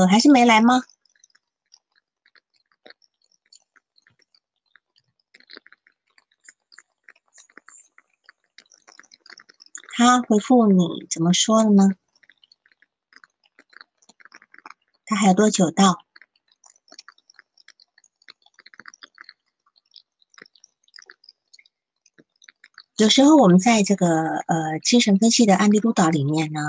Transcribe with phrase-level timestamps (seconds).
[0.00, 0.82] 呃，还是没来吗？
[9.92, 11.90] 他回复你怎么说了呢？
[15.04, 15.98] 他还有多久到？
[22.96, 24.06] 有时候我们在这个
[24.46, 26.60] 呃精神分析的案例督导里面呢，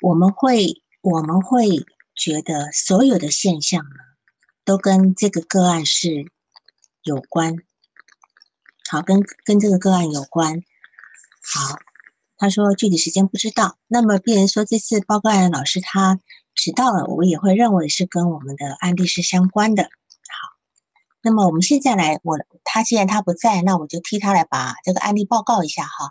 [0.00, 1.86] 我们会我们会
[2.18, 4.00] 觉得所有的现象呢，
[4.64, 6.26] 都跟这个个案是
[7.02, 7.56] 有关。
[8.90, 10.62] 好，跟跟这个个案有关。
[11.42, 11.78] 好，
[12.36, 13.78] 他说具体时间不知道。
[13.86, 16.18] 那么病人说这次报告案的老师他
[16.54, 19.84] 迟到了，我也会认为是跟我们的案例是相关的。
[19.84, 19.88] 好
[21.22, 26.10] 那么我们现在来，我他既然他不在，那我就替他来把这个案例报告一下哈。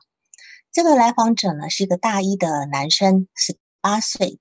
[0.71, 4.39] 这个来访者呢是一个大一的男生，十八岁，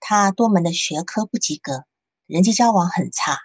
[0.00, 1.84] 他多门的学科不及格，
[2.26, 3.38] 人际交往很差，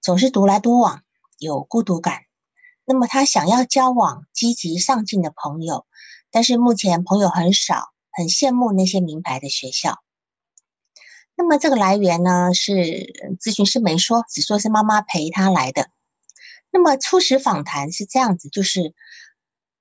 [0.00, 1.02] 总是独来独往，
[1.38, 2.22] 有孤独感。
[2.84, 5.86] 那么他想要交往积极上进的朋友，
[6.30, 9.98] 但是目前朋友很少，很羡慕那些名牌的学校。
[11.36, 12.72] 那么这个来源呢是
[13.40, 15.90] 咨询师没说，只说是妈妈陪他来的。
[16.70, 18.94] 那么初始访谈是这样子，就是，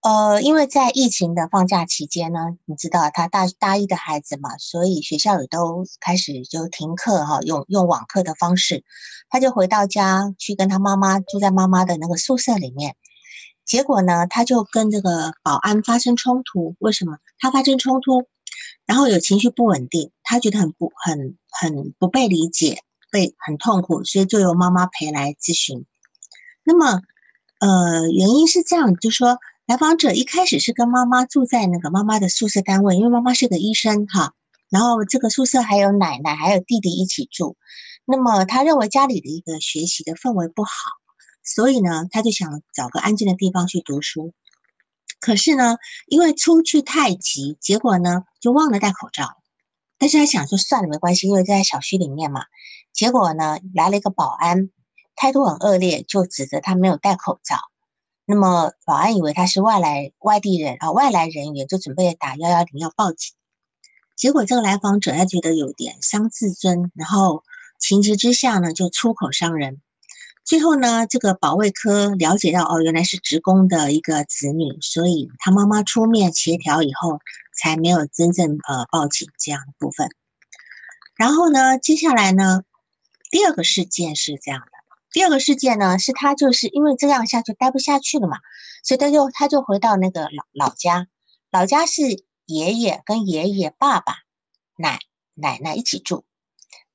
[0.02, 8.84] 呃，因为在疫情的放假期间呢，你知道他大大一的孩子嘛，所以学校也都开始就停课哈，用用网课的方式，
[9.28, 12.95] 他就回到家去跟他妈妈住在妈妈的那个宿舍里面，
[13.66, 17.17] 结果呢，他就跟这个保安发生冲突，为什么？
[17.39, 18.28] 他发生冲突，
[18.86, 25.86] 然后有情绪不稳定，他觉得很不很很不被理解，被很痛苦，所以就由妈妈陪来咨询。
[26.64, 27.02] 那么，
[27.59, 29.38] 呃，原因是这样，就说，
[29.68, 34.34] 来访者一开始是跟妈妈住在那个妈妈的宿舍单位，因为妈妈是个医生哈。
[34.70, 37.58] 然后这个宿舍还有奶奶还有弟弟一起住。
[38.06, 40.72] 那么他认为家里的一个学习的氛围不好，
[41.44, 44.34] 所以呢，他就想找个安静的地方去读书。
[45.20, 45.76] 可是呢，
[46.06, 49.27] 因为出去太急，结果呢就忘了戴口罩。
[49.98, 52.45] 但是他想说算了，没关系，因为在小区里面嘛。
[52.94, 54.70] 结果呢，来了一个保安。
[55.17, 57.58] 态度很恶劣，就指责他没有戴口罩。
[58.30, 63.33] 那么保安以为他是外来外地人啊，外来人员，就准备打幺幺零要报警。
[64.17, 67.45] 结果这个来访者他觉得有点伤自尊，然后
[67.80, 69.82] 情急之下呢就出口伤人。
[70.43, 77.20] 最后呢，这个保卫科了解到哦，原来是职工的一个子女，所以他妈妈出面协调以后，
[77.58, 80.09] 才没有真正呃报警这样的部分。
[81.15, 82.64] 然后呢，接下来呢，
[83.32, 84.77] 第二个事件是这样的。
[85.17, 88.38] 第二个事件呢，是他就是因为这样下去待不下去了嘛，
[88.83, 91.08] 所以他就他就回到那个老老家，
[91.50, 94.14] 老家是爷爷跟爷爷、爸爸、
[94.77, 95.00] 奶
[95.33, 96.23] 奶奶一起住。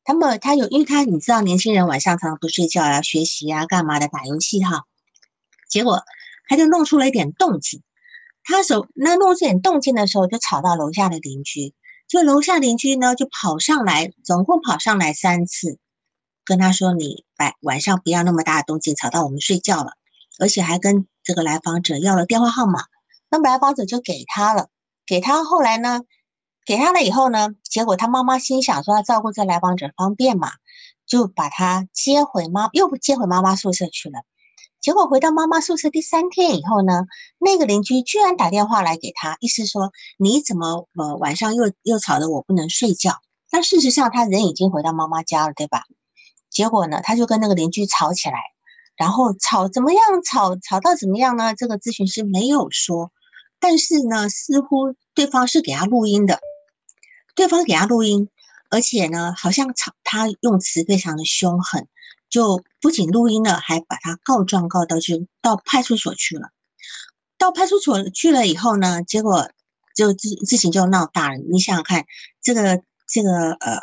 [0.04, 4.84] 他们他有，因为他你知道，年轻人晚上常常不睡觉啊，学习啊，干嘛的，打游戏哈。
[5.68, 6.04] 结果
[6.46, 7.82] 他就弄出了一点动静，
[8.44, 11.74] 他手那弄出点动静的时候，就吵到楼下的邻居，
[12.06, 15.80] 就楼下邻居呢就跑上来，总共跑上来三次。
[16.52, 19.92] 跟他说：“你晚晚上不要那么大的动静，吵到我们睡觉了。”
[20.38, 22.84] 而且还跟这个来访者要了电话号码。
[23.30, 24.68] 那么来访者就给他了，
[25.06, 26.02] 给他后来呢，
[26.66, 30.50] 给他了以后呢，结果他妈妈心想说：“要照顾这来访者方便嘛，
[31.06, 34.20] 就把他接回妈，又接回妈妈宿舍去了。”
[34.82, 37.06] 结果回到妈妈宿舍第三天以后呢，
[37.38, 39.90] 那个邻居居然打电话来给他，意思说
[40.20, 45.84] ：“你怎么呃晚上又又吵得我不能睡觉？”但事实上他人已经回到妈妈家了，对吧？
[46.52, 48.34] 结果呢，他就跟那个邻居吵起来，
[48.96, 50.00] 然后吵怎么样？
[50.22, 51.54] 吵吵到怎么样呢？
[51.54, 53.10] 这个咨询师没有说，
[53.58, 56.40] 但是呢，似乎对方是给他录音的，
[57.34, 58.28] 对方给他录音，
[58.70, 61.88] 而且呢，好像吵他用词非常的凶狠，
[62.28, 66.50] 就不仅录音了，还把他告状告到去到派出所去了。
[67.38, 69.50] 到派出所去了以后呢，结果
[69.96, 71.38] 就事事情就闹大了。
[71.38, 72.04] 你想想看，
[72.42, 73.80] 这个这个呃。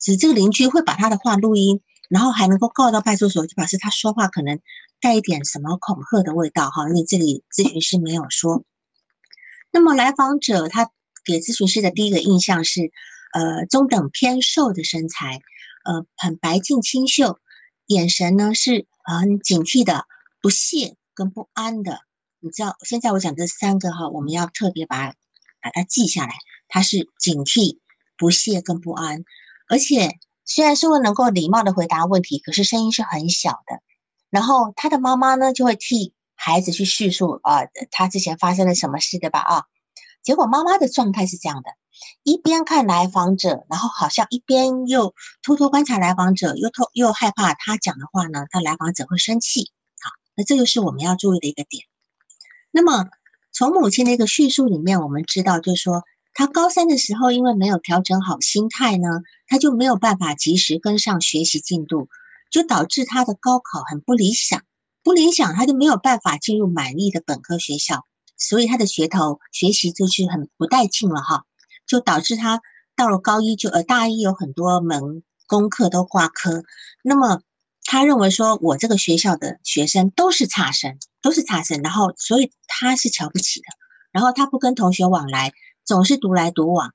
[0.00, 4.58] 指这个邻居会把他的话录音，然后还能够告到派出所，就表示他说话可能
[5.00, 6.88] 带一点什么恐吓的味道哈。
[6.88, 8.64] 因为这里咨询师没有说。
[9.70, 10.90] 那么来访者他
[11.24, 12.90] 给咨询师的第一个印象是，
[13.32, 15.40] 呃，中等偏瘦的身材，
[15.84, 17.38] 呃，很白净清秀，
[17.86, 20.06] 眼神呢是很警惕的、
[20.40, 22.00] 不屑跟不安的。
[22.40, 25.14] 你知道，现在我讲这三个哈，我们要特别把
[25.60, 26.34] 把它记下来。
[26.68, 27.78] 他是警惕、
[28.16, 29.24] 不屑跟不安。
[29.70, 33.80] 而且虽然是会能够礼貌的回答问题，可是声音是很小的。
[34.28, 39.38] 然后他的妈妈呢，就会替孩子去叙述啊，他之前发生了什么事，对吧？
[39.38, 39.64] 啊，
[40.24, 41.70] 结果妈妈的状态是这样的：
[42.24, 45.14] 一边看来访者，然后好像一边又
[45.44, 49.70] 偷偷观察来访者，又偷又害怕他讲的话呢，他来访者会生气。
[50.00, 51.84] 好，那这就是我们要注意的一个点。
[52.72, 53.06] 那么
[53.52, 56.02] 从母亲的一个叙述里面，我们知道，就是说
[56.32, 59.08] 他高三的时候，因为没有调整好心态呢，
[59.46, 62.08] 他就没有办法及时跟上学习进度，
[62.50, 64.62] 就导致他的高考很不理想。
[65.02, 68.04] 不理想，他就没有办法进入满意的本科学校，
[68.36, 71.44] 所以他的学头学习就是很不带劲了哈。
[71.86, 72.60] 就导致他
[72.94, 76.62] 到了高一就呃大一有很多门功课都挂科，
[77.02, 77.40] 那么
[77.84, 83.66] 他认为说我这个学校的学生都是差生，都是差生，然后所以他是瞧不起的，
[84.12, 85.52] 然后他不跟同学往来，
[85.84, 86.92] 总是独来独往。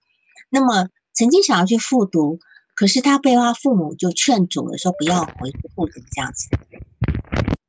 [0.49, 2.39] 那么曾经想要去复读，
[2.75, 6.49] 可是他被他父母就劝阻了，说不要回去复读这样子。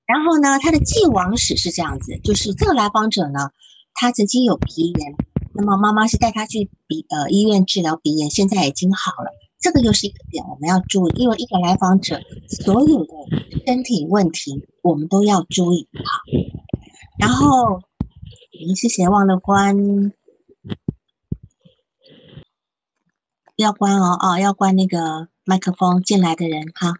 [0.06, 3.50] 然后呢，他的既往史是这样子，就是这个来访者呢，
[3.94, 5.14] 他曾经有鼻炎。
[5.52, 9.30] 那么妈妈是带他去鼻呃医院治疗鼻炎，现在已经好了。
[9.58, 13.14] 这个又是一个点，我们要注意，因为一个来访者所有的
[13.66, 16.02] 身体问题，我们都要注意好。
[17.18, 17.80] 然后
[18.66, 20.12] 您是谁忘了关？
[23.56, 26.92] 要关哦哦，要关那个麦克风，进来的人哈。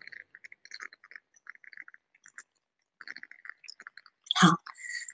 [4.34, 4.58] 好，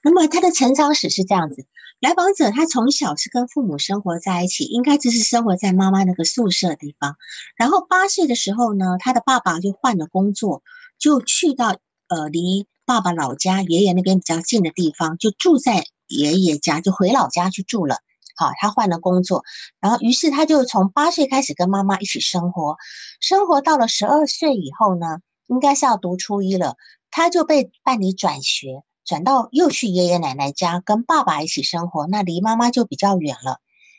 [0.05, 1.67] 那么他的成长史是这样子。
[1.99, 7.17] 来访者他从小是跟父母生活在一起，应该就是生活在妈妈那个宿舍地方。
[7.57, 10.63] 然后八岁的时候呢，他的爸爸就换了工作，
[10.97, 17.97] 就去到呃离爸爸老家爷爷那边比较近的地方，就住在爷爷家，就回老家去住了。
[18.37, 19.45] 好，他换了工作，
[19.81, 22.77] 然后于是他就从八岁开始跟妈妈一起生活，
[23.21, 26.77] 生活到了十二岁以后呢，应该是要读初一了，
[27.11, 28.83] 他就被办理转学。
[29.05, 33.59] 转到又去爷爷奶奶家跟爸爸一起生活，那离妈妈就比较远了。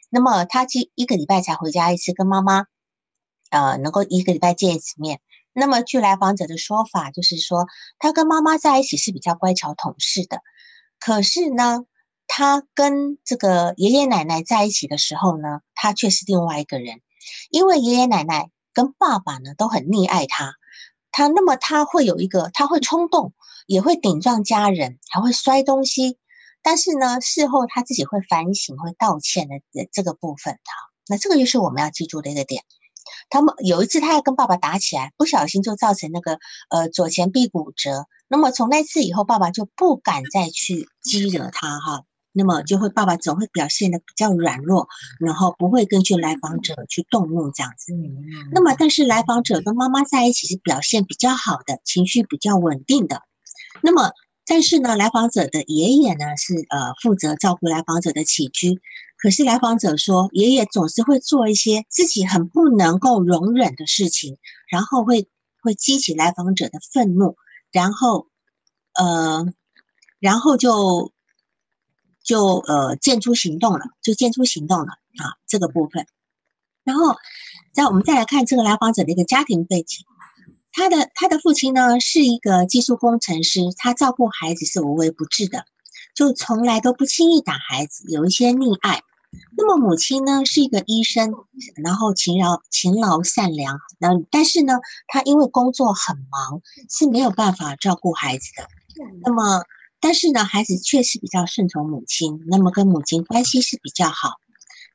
[0.09, 2.67] 那么他一一个礼拜才回家一次，跟妈妈，
[3.49, 5.19] 呃，能够一个礼拜见一次面。
[5.51, 7.67] 那么据来访者的说法，就是说
[7.99, 10.39] 他跟妈妈在一起是比较乖巧懂事的。
[11.01, 11.83] 可是呢，
[12.27, 17.01] 他跟这个爷爷奶奶在一起的时候呢，他却是另外一个人。
[17.49, 20.53] 因为爷爷奶奶跟爸爸呢都很溺爱他，
[21.11, 23.33] 他那么他会有一个，他会冲动。
[23.65, 26.17] 也会顶撞家人，还会摔东西，
[26.61, 29.55] 但是呢，事后他自己会反省、会道歉的
[29.89, 32.65] 这个部分，哈，那这个就是我们要记住的一个点。
[33.29, 36.39] 他们有一次他要跟爸爸打起来，不小心就造成那个
[36.69, 38.05] 呃左前臂骨折。
[38.27, 42.03] 那么从那次以后，爸爸就不敢再去激惹他，哈，
[42.33, 44.87] 那么就会爸爸总会表现的比较软弱，
[45.19, 47.93] 然后不会根据来访者去动怒这样子。
[48.51, 53.21] 那么但是来访者跟妈妈在一起是表现比较好的，情绪比较稳定的。
[53.81, 54.11] 那么，
[54.45, 58.81] 但是呢，来访者的爷爷呢是呃负责照顾来访者的起居。
[59.17, 64.37] 可是来访者说，爷爷总是会做一些自己很不能够容忍的事情，
[64.69, 65.29] 然后会
[65.61, 67.37] 会激起来访者的愤怒，
[67.71, 68.27] 然后
[68.95, 69.45] 呃，
[70.19, 71.12] 然后就
[72.23, 76.07] 就呃，见出行动了，就见出行动了啊，这个部分。
[76.83, 77.15] 然后，
[77.73, 80.05] 再我们再来看这个来访者的一个家庭背景。
[80.71, 85.65] 他的他的父亲呢是一个技术工程师，他照顾孩子是无微不至的，
[86.15, 89.03] 就从来都不轻易打孩子，有一些溺爱。
[89.57, 91.33] 那么母亲呢是一个医生，
[91.83, 94.73] 然后勤劳勤劳善良，那但是呢，
[95.07, 98.67] 他因为工作很忙，是没有办法照顾孩子的。
[99.23, 99.63] 那么
[100.03, 104.33] 但是呢，孩子确实比较顺从母亲，那么跟母亲关系是比较好。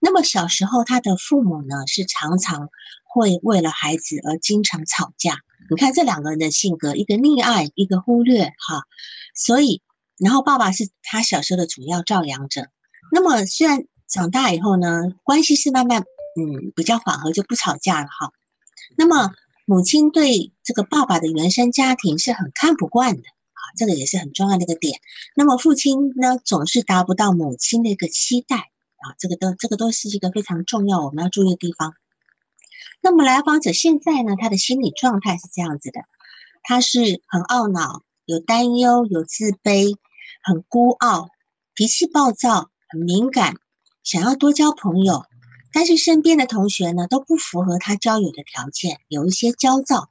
[0.01, 2.69] 那么小时候他的父母呢是常常
[3.05, 5.39] 会为了孩子而经常吵架。
[5.71, 8.83] 你看这两个人的性格，一个溺爱，一个忽略，哈。
[9.35, 9.81] 所以，
[10.19, 12.67] 然后爸爸是他小时候的主要照养者。
[13.11, 16.03] 那么，虽然长大以后呢，关系是慢慢
[16.37, 18.31] 嗯比较缓和，就不吵架了，哈。
[18.99, 19.33] 那么，
[19.65, 23.23] 母亲对这个爸爸的原生家庭是很看不惯的，
[23.77, 25.01] 这个也是很重要的一个点。
[25.35, 31.95] 那么，父亲呢总是达不到母亲的一个期待，啊，这个都这个都是一个非常重要我们要注意的地方。
[33.01, 36.01] 那么来访者现在呢，他的心理状态是这样子的，
[36.63, 39.97] 他是很懊恼、有担忧、有自卑、
[40.43, 41.29] 很孤傲、
[41.75, 43.55] 脾气暴躁、很敏感，
[44.03, 45.25] 想要多交朋友，
[45.73, 50.11] 但是身边的同学呢都不符合他交友的条件，有一些焦躁，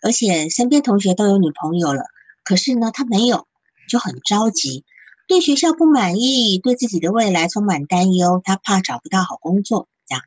[0.00, 2.04] 而且身边同学都有女朋友了，
[2.44, 3.46] 可是呢他没有，
[3.88, 4.84] 就很着急，
[5.28, 9.88] 对学校不满意，对自己的未来充满担忧，他怕找不到好工作。
[10.06, 10.24] 这样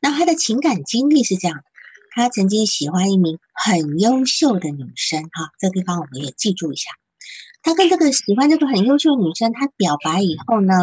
[0.00, 1.62] 那他的情感经历是这样，
[2.10, 6.90] 他曾经喜欢一名很优秀的女生，哈，这个地方我们也记住一下。
[7.62, 10.74] 他跟这个喜欢这个很优秀的女生，他表白以后呢，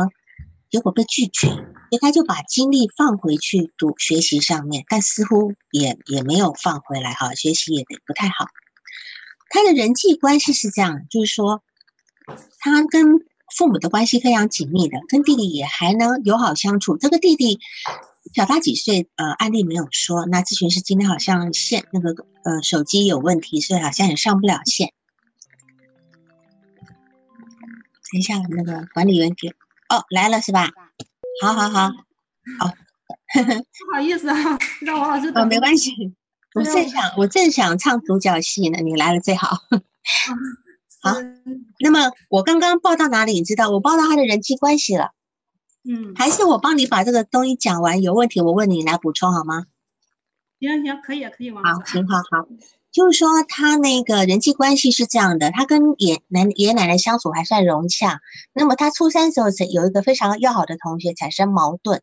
[0.72, 1.60] 结果被拒绝，所
[1.92, 8.48] 以他就把精力放回去读学习上面，但似乎也也没有放回来哈，学习也不太好。
[9.54, 11.62] 他的人际关系是这样，就是说
[12.60, 13.20] 他跟
[13.56, 16.98] 父母的关系非常紧密的，跟弟弟也还能友好相处。
[16.98, 17.60] 这个弟弟
[18.34, 19.10] 小他几岁？
[19.18, 20.26] 呃，案例没有说。
[20.26, 24.94] 那咨询师今天好像线那个呃手机有问题，所以好像也上不了线。
[28.12, 29.50] 等一下，那个管理员给
[29.90, 30.70] 哦来了是吧？
[31.42, 31.90] 好好好，
[32.60, 32.74] 好，
[33.34, 35.44] 不好意思啊，让王老师等。
[35.44, 35.92] 哦，没关系，
[36.54, 39.58] 我正想我正想唱独角戏呢，你来了最好。
[41.02, 41.16] 好，
[41.80, 43.34] 那么我刚刚报到哪里？
[43.34, 45.12] 你知道，我报到他的人际关系了。
[45.84, 49.66] 嗯，还是我帮你把这个东西讲完，有问题我问你来补充好吗？
[50.60, 52.48] 行行，可以可以，王好，行好好，
[52.92, 58.20] 就是说他那个人际关系是这样的，他跟爷奶爷爷奶奶相处还算融洽。
[58.54, 62.02] 那么他初三时候有一个非常要好的同学产生矛盾，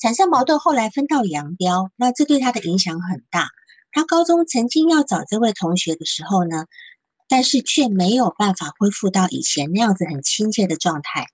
[0.00, 3.50] 产生矛盾后来分道扬镳，那这对他的影响很大。
[3.92, 6.66] 他高中曾经要找这位同学的时候呢？
[7.32, 11.28] 但是却没有办法恢复到以前那样子很亲切的状态。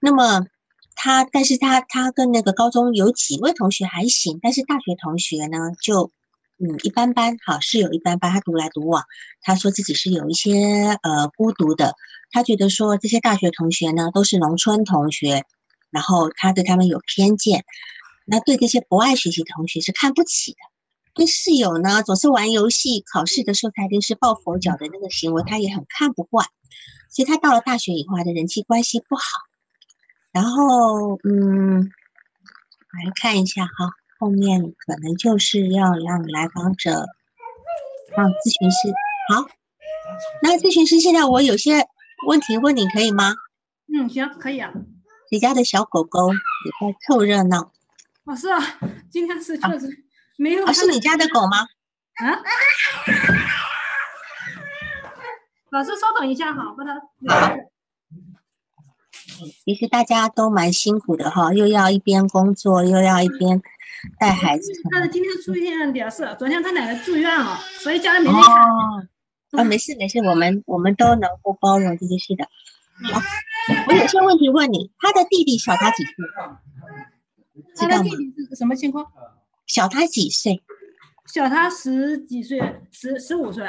[0.00, 0.46] 那么
[0.94, 6.12] 他，但是他他跟那个高中有几位同学还行，但是大学同学呢就
[6.58, 8.30] 嗯一般般，好室友一般般。
[8.30, 9.02] 他独来独往，
[9.42, 11.96] 他说自己是有一些呃孤独的。
[12.30, 15.42] 他觉得说这些大学同学呢都是农村同学，
[15.90, 17.64] 然后他对他们有偏见，
[18.24, 20.58] 那对这些不爱学习同学是看不起的。
[21.14, 26.46] 对室友呢，总是玩游戏，考试的时候他一定是抱佛脚的那个行为，他也很看不惯。
[27.10, 29.22] 所以他到了大学以后，他的人际关系不好。
[30.32, 37.06] 然后，嗯，来看一下哈，后面可能就是要让来访者，
[38.16, 38.94] 让咨询师
[39.28, 39.46] 好。
[40.42, 41.88] 那咨询师现在我有些
[42.28, 43.34] 问题问你，可以吗？
[43.92, 44.72] 嗯，行，可以啊。
[45.28, 47.72] 谁家的小狗狗也在凑热闹。
[48.24, 48.60] 哦，是啊，
[49.10, 50.04] 今天是确实。
[50.40, 51.58] 没有，是你家的狗吗？
[52.24, 52.32] 啊！
[55.68, 56.98] 老师稍等一下哈，把它。
[59.64, 63.60] 其实大家都蛮辛苦的哈，又要一边工作，又要一边
[64.18, 64.72] 带孩子。
[64.90, 68.56] 他是今天出现点事，昨天他奶奶住院了，所以家里没人看。
[69.60, 72.48] 啊，没事没事，我们我们都能够包容这些事的。
[73.12, 73.20] 好，
[73.88, 76.14] 我有些问题问你，他的弟弟小他几岁？
[77.76, 79.06] 他的弟弟是什么情况？
[79.70, 80.60] 小他几岁？
[81.32, 82.58] 小他十几岁，
[82.90, 83.64] 十十五岁。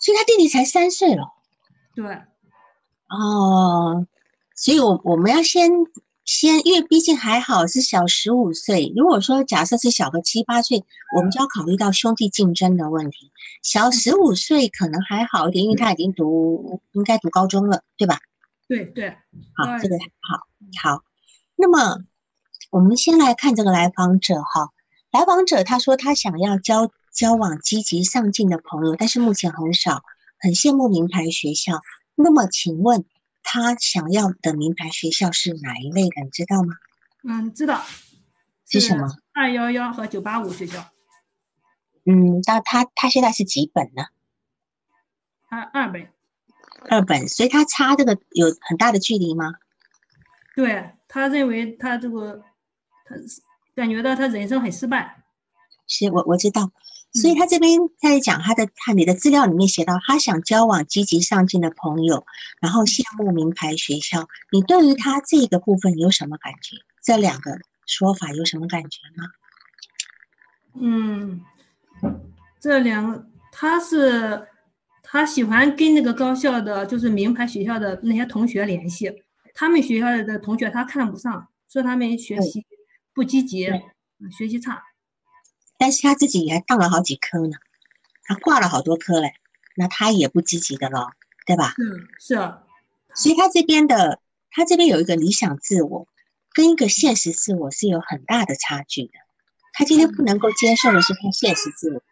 [0.00, 1.34] 所以他弟弟才三岁了。
[1.94, 2.06] 对。
[3.10, 4.06] 哦，
[4.54, 5.70] 所以我我们要先
[6.24, 8.90] 先，因为毕竟还好是小十五岁。
[8.96, 10.82] 如果说假设是小个七八岁，
[11.14, 13.30] 我们就要考虑到兄弟竞争的问题。
[13.62, 18.18] 小十五岁可能还好一点，因为他已经读应该读高中了，对吧？
[18.66, 19.10] 对对。
[19.54, 20.48] 好，这个好，
[20.82, 21.04] 好。
[21.54, 22.02] 那么。
[22.70, 24.72] 我们先来看这个来访者哈，
[25.10, 30.02] 来访者他说他想要交交往积极上进的朋友，但是目前很少，
[30.38, 31.80] 很羡慕名牌学校。
[32.14, 33.04] 那么请问
[33.42, 36.22] 他想要的名牌学校是哪一类的？
[36.22, 36.74] 你知道吗？
[37.22, 37.82] 嗯，知道。
[38.68, 39.08] 是什么？
[39.32, 40.90] 二幺幺和九八五学校。
[42.04, 44.06] 嗯，那他他现在是几本呢？
[45.48, 46.08] 二二本。
[46.90, 49.54] 二本，所以他差这个有很大的距离吗？
[50.54, 52.42] 对他认为他这个。
[53.06, 53.14] 他
[53.74, 55.22] 感觉到他人生很失败，
[55.86, 56.72] 是我我知道，
[57.12, 62.26] 所以他这边在讲他的他你的资料里面写到，他想交往积极上进的朋友，
[62.60, 64.28] 然后羡慕名牌学校。
[64.50, 66.76] 你对于他这个部分有什么感觉？
[67.02, 69.28] 这两个说法有什么感觉吗？
[70.80, 71.40] 嗯，
[72.58, 74.46] 这两个他是
[75.02, 79.12] 他喜欢跟那个高校的，就是名牌学校的那些同学联系，
[79.54, 82.66] 他们学校的同学他看不上，说他们学习。
[83.16, 83.64] 不积极，
[84.30, 84.82] 学习差，
[85.78, 87.56] 但是他自己也当了好几科呢，
[88.24, 89.32] 他挂了好多科嘞，
[89.74, 91.12] 那他也不积极的咯，
[91.46, 91.72] 对吧？
[91.78, 92.62] 嗯，是啊，
[93.14, 94.20] 所以他这边的，
[94.50, 96.06] 他这边有一个理想自我，
[96.52, 99.12] 跟一个现实自我是有很大的差距的。
[99.72, 102.02] 他今天不能够接受的是他现实自我，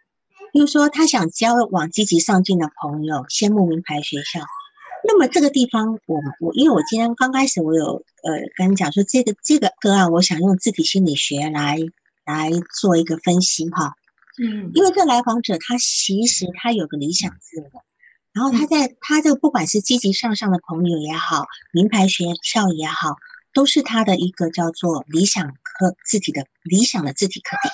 [0.54, 4.40] 比如说他想交往积极上进的朋友，羡慕名牌学校。
[5.16, 11.78] 那么这个地方，我我因为我今天刚开始，我有呃跟你讲说，这个这个个案，我想用自体心理学来
[12.24, 13.94] 来做一个分析哈。
[14.42, 17.84] 嗯，因为这来访者他其实他有个理想自我，
[18.32, 23.14] 然后他在他这个不管是积极向上的朋友也好，名牌学校也好，
[23.52, 27.68] 都是他的一个叫做理想课自己的理想的自体课题。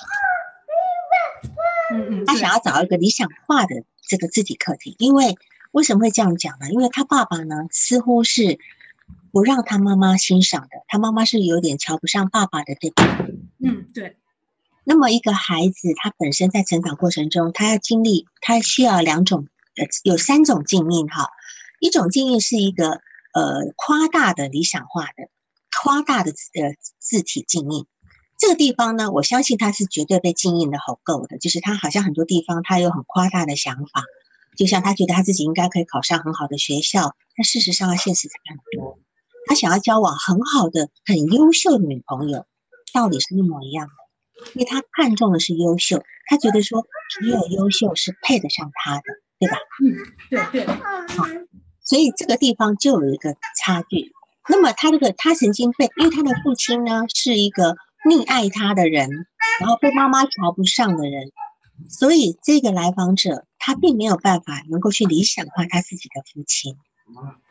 [1.95, 5.35] 嗯嗯，他想要找一个理想化的这个自体课题，因为。
[5.71, 6.69] 为什么会这样讲呢？
[6.71, 8.59] 因为他爸爸呢，似乎是
[9.31, 13.25] 不让他妈妈欣赏的，他妈妈是有点瞧不上爸爸的，对吧？
[13.63, 14.17] 嗯，对。
[14.83, 21.29] 那么一个孩子，他本身在成长过程中，他要经历，他需要两种，呃，有三种境遇哈。
[21.79, 22.89] 一种境遇是一个
[23.33, 25.29] 呃夸大的理想化的、
[25.81, 27.85] 夸大的呃字体境遇。
[28.37, 34.03] 这个地方呢，我相信他是绝对被禁印的好够的，就是他好像很多地方他有很夸大的想法，
[34.57, 38.99] 就像他觉得他自己应该可以考上很好的学校，但事实上他现实差很多。
[39.47, 42.45] 他想要交往很好的、很优秀的女朋友，
[42.93, 49.03] 道理是一模一样的，因为他看重的是优秀，他觉得说只有优秀是配得上他的，
[49.39, 49.57] 对吧？
[49.83, 49.97] 嗯，
[50.29, 50.65] 对对。
[50.67, 51.25] 好，
[51.83, 54.11] 所以这个地方就有一个差距。
[54.49, 57.75] 那么他这个他曾经被，因为他的父亲呢是一个。
[58.03, 59.11] 溺爱他的人，
[59.59, 61.31] 然后被妈妈瞧不上的人，
[61.89, 66.77] 所以这个来访者他并没有办法能够去理想化他自己的父亲，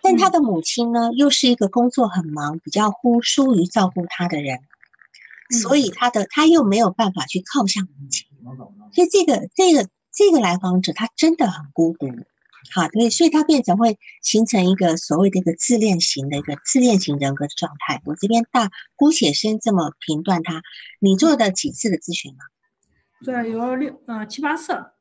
[0.02, 4.60] 但他的母亲呢，又是一个工作很忙、比较忽疏于照顾他的人，
[5.62, 8.26] 所以他的他又没有办法去靠向母亲，
[8.92, 12.08] 所以这个这个这个来访者他真的很孤独。
[12.72, 18.02] 好，对，所以他变成会形成一个所谓的一个自恋型的一个自恋型人格的状态。
[18.04, 20.62] 我这边大姑且先这么评断他。
[21.00, 22.38] 你做的几次的咨询呢？
[23.22, 24.92] 做了有六呃七八次，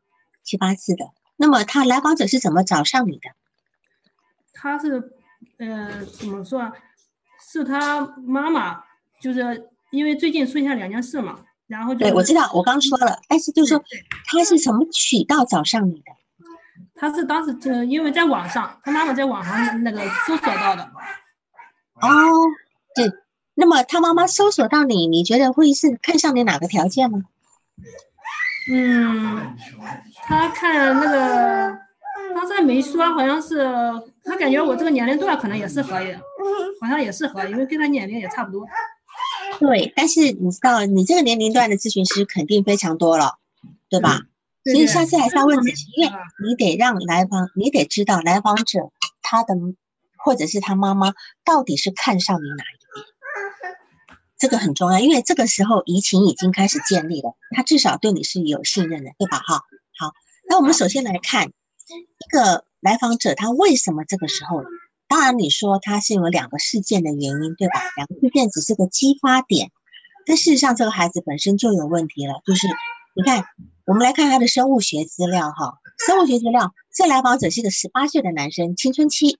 [0.43, 1.05] 七八次的。
[1.37, 3.29] 那么他来访者是怎么找上你的？
[4.53, 5.13] 他是
[5.57, 6.71] 呃怎么说？
[7.41, 8.83] 是他妈妈，
[9.21, 13.83] 就是因为最近出现两件事嘛，然后对我知道，我刚说了，但是就是说
[14.25, 16.11] 他是什么渠道找上你的？
[16.95, 20.83] 他是当时就因为在网上，他妈妈在网上那个搜索到的。
[22.01, 22.09] 哦，
[22.93, 23.09] 对。
[23.55, 27.23] 那么他妈妈搜索到你，你觉得会是看上你哪个条件吗？
[28.71, 29.55] 嗯，
[30.23, 31.79] 他看那个，
[32.35, 33.67] 他在没说，好像是
[34.23, 35.95] 他感觉我这个年龄段可能也适合，
[36.79, 38.67] 好像也适合，因为跟他年龄也差不多。
[39.59, 43.37] 对，但是你知道，你这个年龄段的咨询师肯定非常多了，
[43.89, 44.19] 对吧？
[44.63, 46.13] 所以下次还是要问自己，因为
[46.47, 49.55] 你得让来访，你得知道来访者他的
[50.17, 51.13] 或者是他妈妈
[51.43, 52.87] 到底是看上你哪一点，
[54.39, 59.37] 这个很重要，因为这个时候移情已经开始建立了，他至少对你是有信任的，对吧？
[59.37, 59.65] 哈，
[59.99, 60.13] 好，
[60.49, 64.63] 那我们首先来看一个来访者他为什么这个时候，
[65.07, 67.81] 当然你说他是有两个事件的原因，对吧？
[67.97, 69.69] 两个事件只是个激发点，
[70.25, 72.67] 但事实上这个孩子本身就有问题了，就是
[73.15, 73.45] 你看。
[73.85, 79.39] 我们来看他的生物学资料哈，生物学资料，这来访者是个十八岁的男生，青春期，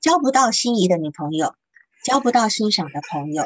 [0.00, 1.56] 交不到心仪的女朋友，
[2.04, 3.42] 交不到欣赏的朋友，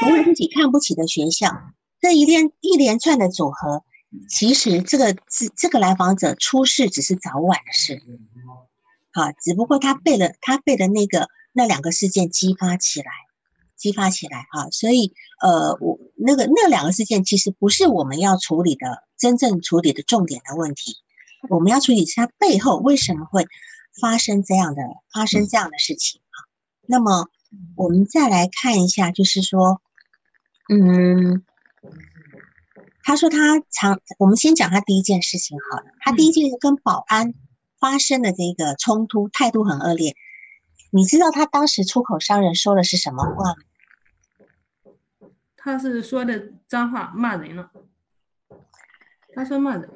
[0.00, 1.54] 读了自己看不起的学校，
[2.00, 3.84] 这一连一连串的组合，
[4.28, 8.02] 其实这个这这个来访者出事只是早晚的事，
[9.12, 13.10] 好，只不过他被了他被的那个那两个事件激发起来。
[13.76, 20.96] 激发起来哈，所以呃，我那个那两个事件其实不是我们要处理的真正处理的重点的问题，
[21.48, 23.46] 我们要处理是它背后为什么会
[23.98, 24.82] 发生这样的
[25.14, 26.36] 发生这样的事情啊？
[26.84, 27.30] 那么
[27.74, 29.80] 我们再来看一下，就是说，
[30.72, 31.42] 嗯，
[33.02, 37.34] 他说他常，我们先讲他第一件事情好了，他第一件跟保安
[37.80, 40.14] 发生的这个冲突，态度很恶劣，
[40.92, 43.56] 你知道他当时出口伤人说的是什么话吗？
[45.56, 47.72] 他是说的脏话，骂人了。
[49.34, 49.90] 他说骂人。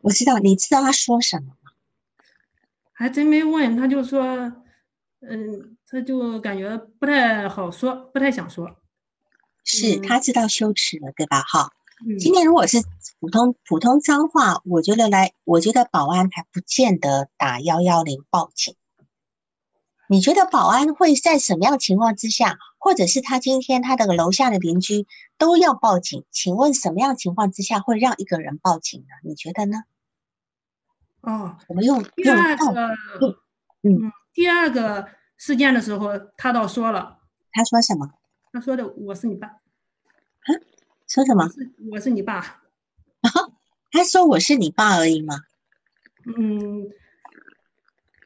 [0.00, 1.72] 我知道，你知道他说什么吗？
[2.94, 4.24] 还真没问，他就说，
[5.20, 8.78] 嗯，他就感觉不太好说，不太想说。
[9.64, 11.42] 是他知道羞耻了，对吧？
[11.42, 11.70] 哈，
[12.18, 12.78] 今天如果是
[13.20, 18.74] 普通普通脏话，我觉得来，我觉得保安还不见得打幺幺零报警。
[20.08, 25.06] 你觉得保安会在什么样情况之下，或者是他今天他的楼下的邻居
[25.38, 26.24] 都要报警？
[26.30, 29.06] 请问什么样情况之下会让一个人报警呢？
[29.22, 29.84] 你觉得呢？
[31.22, 32.64] 哦，我们用第二个，
[33.82, 37.20] 嗯，第二个事件的时候，他倒说了，
[37.52, 38.10] 他说什么？
[38.52, 40.48] 他说的我是你爸，啊？
[41.08, 41.48] 说什么？
[41.90, 42.60] 我是你爸，啊？
[43.90, 45.40] 他说我是你爸而已吗？
[46.36, 46.86] 嗯，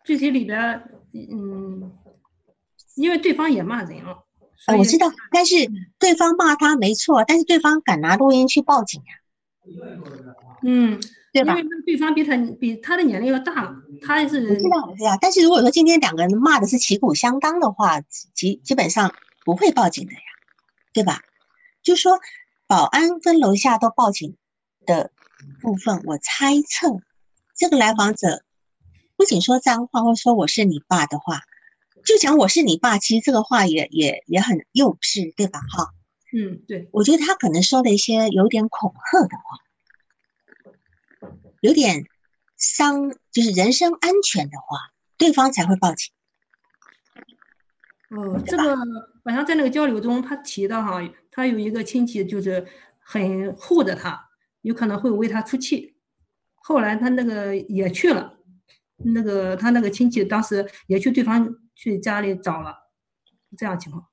[0.04, 0.82] 具体里边。
[1.12, 1.92] 嗯，
[2.96, 4.24] 因为对方也骂人了，
[4.66, 5.54] 啊，我知道，但是
[5.98, 9.14] 对方骂他没错，但是对方敢拿录音去报警呀？
[10.62, 11.00] 嗯，
[11.32, 11.56] 对吧？
[11.58, 15.16] 因为对方比他比他的年龄要大，他是我知道，我知道。
[15.20, 18.02] 但是如果说今天两个人骂的是旗鼓相当的话，
[18.34, 19.14] 基基本上
[19.46, 20.20] 不会报警的呀，
[20.92, 21.22] 对吧？
[21.84, 22.18] 就说
[22.66, 24.36] 保安跟楼下都报警
[24.84, 25.12] 的
[25.60, 27.00] 部分，我猜测
[27.54, 28.42] 这个来访者。
[29.14, 31.42] 不仅说脏话，或说我是你爸的话，
[32.04, 35.60] 就讲我是你爸，其实这个话也也也很幼稚，对吧？
[35.60, 35.94] 哈，
[36.34, 39.60] 嗯，对，我觉得他可能说了一些有点恐吓的话，
[41.60, 42.04] 有点
[42.56, 44.76] 伤，就是人身安全的话，
[45.16, 46.12] 对方才会报警。
[48.10, 48.76] 哦，这个
[49.26, 52.66] 好像在那个交流中，他提到哈，他有一个亲戚就是
[52.98, 54.28] 很护着他，
[54.62, 55.96] 有可能会为他出气。
[56.56, 58.38] 后来他那个也去了，
[58.96, 62.74] 那个他那个亲戚当时也去对方去家里找了，
[63.56, 64.06] 这样情况。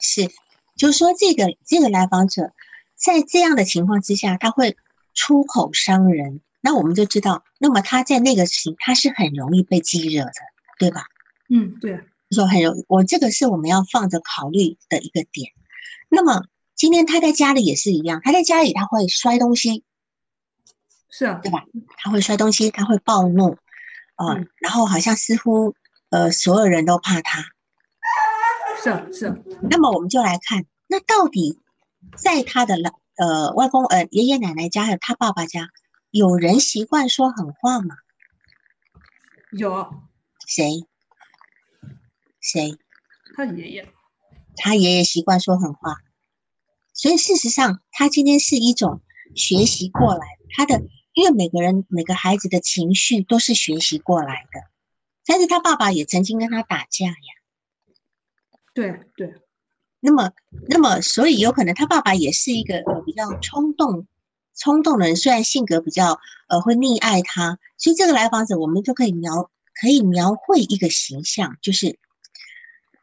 [0.00, 0.28] 是，
[0.76, 2.52] 就是说这个这个来访者
[2.94, 4.76] 在这样的情况之下，他会
[5.14, 10.32] 出口伤人，那我们就知道，那么他在那个情他是很容易被激惹的，
[10.78, 11.04] 对吧？
[11.48, 12.00] 嗯，对。
[12.32, 15.52] 说很容易，我这个是我们要放着考虑的一个点。
[16.08, 19.84] 那么今天他在家里也是一样，他在家里他会摔东西，
[21.10, 21.64] 是啊，对吧？
[21.98, 23.56] 他会摔东西，他会暴怒，
[24.16, 25.74] 啊，然后好像似乎
[26.10, 27.44] 呃所有人都怕他，
[28.82, 29.36] 是啊是啊。
[29.70, 31.60] 那么我们就来看，那到底
[32.16, 35.68] 在他的老呃外公呃爷爷奶奶家还有他爸爸家，
[36.10, 37.94] 有人习惯说狠话吗？
[39.50, 39.94] 有，
[40.46, 40.86] 谁？
[42.42, 42.76] 谁？
[43.34, 43.88] 他爷爷，
[44.56, 45.96] 他爷爷习惯说狠话，
[46.92, 49.00] 所以事实上，他今天是一种
[49.34, 50.26] 学习过来。
[50.54, 50.82] 他的，
[51.14, 54.60] 因为每个人每个孩子的情绪都是学习过来的。
[55.24, 57.14] 但是他爸爸也曾经跟他打架呀。
[58.74, 59.34] 对对。
[60.00, 60.32] 那么，
[60.68, 64.06] 那么，所以有可能他爸爸也是一个呃比较冲动、
[64.54, 67.58] 冲动的人，虽然性格比较呃会溺爱他。
[67.78, 69.50] 所以这个来访者，我们就可以描
[69.80, 71.98] 可以描绘一个形象，就是。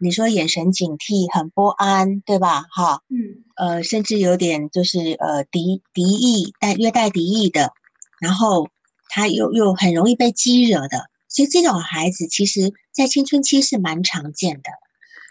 [0.02, 2.64] 你说眼神警惕，很不安，对吧？
[2.72, 7.74] 哈，嗯，呃，甚至有点就是呃敌敌意，带略带敌意的，
[8.22, 8.70] 然后
[9.10, 14.72] 他又又很容易被激惹的，所以这种孩子其实在青春期是蛮常见的。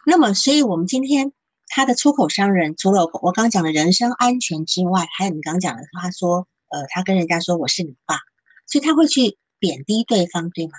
[0.05, 1.33] 那么，所以我们今天
[1.67, 8.17] 他的出口伤人，除了我刚刚讲的人身安全之外，还有你刚刚讲的，他说，呃，他跟人家说我是你爸，
[8.67, 10.73] 所以他会去贬低对方，对吗？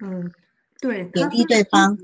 [0.00, 0.32] 嗯，
[0.80, 1.96] 对，贬低对方。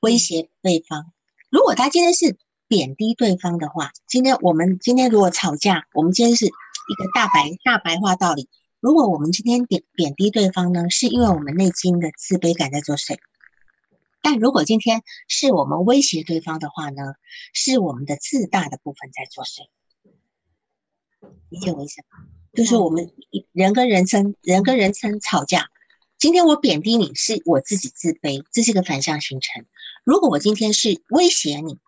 [0.00, 1.12] 威胁对方，
[1.50, 8.48] 如果他今天是贬低对方的话，今天我们今天如果吵架，我们今天是一个大白大白话道理。
[8.80, 13.18] 如果我们今天贬贬低对方呢，是因为我们内心的自卑感在作祟；
[14.22, 17.02] 但如果今天是我们威胁对方的话呢，
[17.52, 19.68] 是我们的自大的部分在作祟。
[21.50, 22.26] 理解我意思吗？
[22.54, 23.12] 就是我们
[23.52, 25.68] 人跟人生人跟人生吵架。
[26.18, 29.64] 今天我贬低你是我自己自卑，这是一个反向形成。
[30.04, 31.78] 如果我今天是威胁你，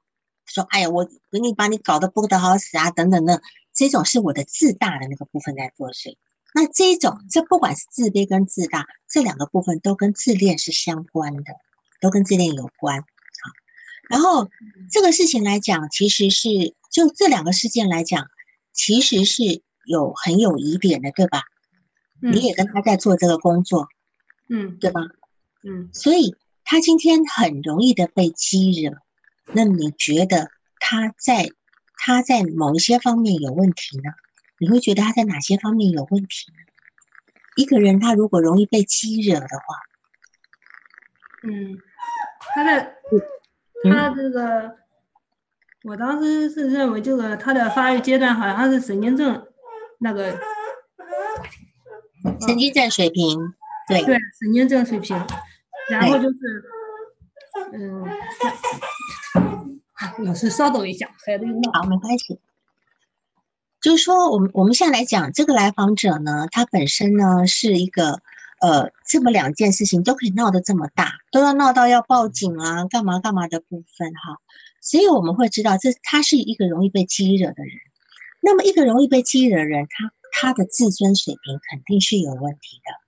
[0.46, 3.42] 说哎呀，我给你把你搞得不得好死啊，等等的，
[3.74, 6.16] 这种是我的自大的那个部分在作祟。
[6.54, 11.44] 那这种，这不管是自卑跟自大这两个部分都跟自恋是相关的，
[12.00, 13.04] 都跟自恋有关啊。
[14.10, 14.50] 然后
[14.90, 18.26] 这个事情来讲，其实是就这两个事件来讲，
[18.74, 21.44] 其实是有很有疑点的，对吧？
[22.20, 23.88] 你也跟他在做这个工作。
[24.48, 25.00] 嗯，对吧？
[25.64, 28.98] 嗯，所以他今天很容易的被激惹。
[29.52, 31.50] 那你觉得他在
[31.96, 34.10] 他在某一些方面有问题呢？
[34.58, 36.58] 你会觉得他在哪些方面有问题呢？
[37.56, 39.76] 一个人他如果容易被激惹的话，
[41.42, 41.76] 嗯，
[42.54, 42.94] 他的
[43.90, 44.76] 他这个，
[45.82, 49.46] 我当时是认为这个他的发育阶段好像是神经症
[49.98, 50.40] 那个
[52.46, 53.38] 神经症水平。
[53.88, 55.16] 对对，神经症水平，
[55.98, 56.64] 然后就是，
[57.72, 58.04] 嗯，
[60.24, 61.72] 老师稍等一下，孩子又闹。
[61.72, 62.40] 好，没关系。
[63.80, 68.20] 就是说，我们我们现在来讲这个来访者呢，他本身呢是一个，
[68.60, 74.38] 呃，这么两件事情都可以闹得这么大，都要闹到要报警啊，干嘛干嘛的部分哈。
[74.80, 77.74] 所以我们会知道，这他是一个容易被激惹的人。
[78.40, 83.01] 那么，一个容易被激惹的人，他他的自尊水平肯定是有问题的。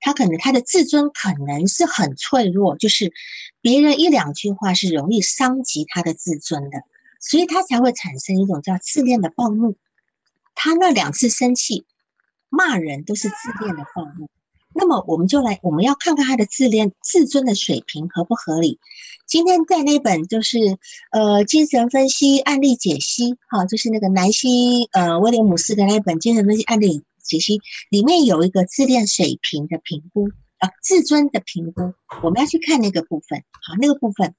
[0.00, 3.12] 他可能他的自尊可能是很脆弱，就是
[3.60, 6.82] 别人一两句话是容易伤及他的自尊的，
[7.20, 9.76] 所以他才会产生一种叫自恋的暴怒。
[10.54, 11.84] 他那两次生气
[12.48, 14.28] 骂人都是自恋的暴怒。
[14.74, 18.78] 那么我们就来，我们要看看他的自恋自尊的水平合不合理。
[19.26, 20.58] 今天在那本就是
[21.10, 27.02] 呃精神分析案例解析，哈，就是那个南希呃威廉姆斯的那本精神分析案例。
[27.28, 27.60] 解析
[27.90, 33.44] 里面有一个自恋水平的评估啊，自尊的评估，我们要去看那个部分。
[33.62, 34.34] 好，那个部分。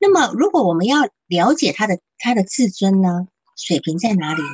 [0.00, 4.48] 那么，如果我们要了解他的他的自尊呢，水平在哪里呢？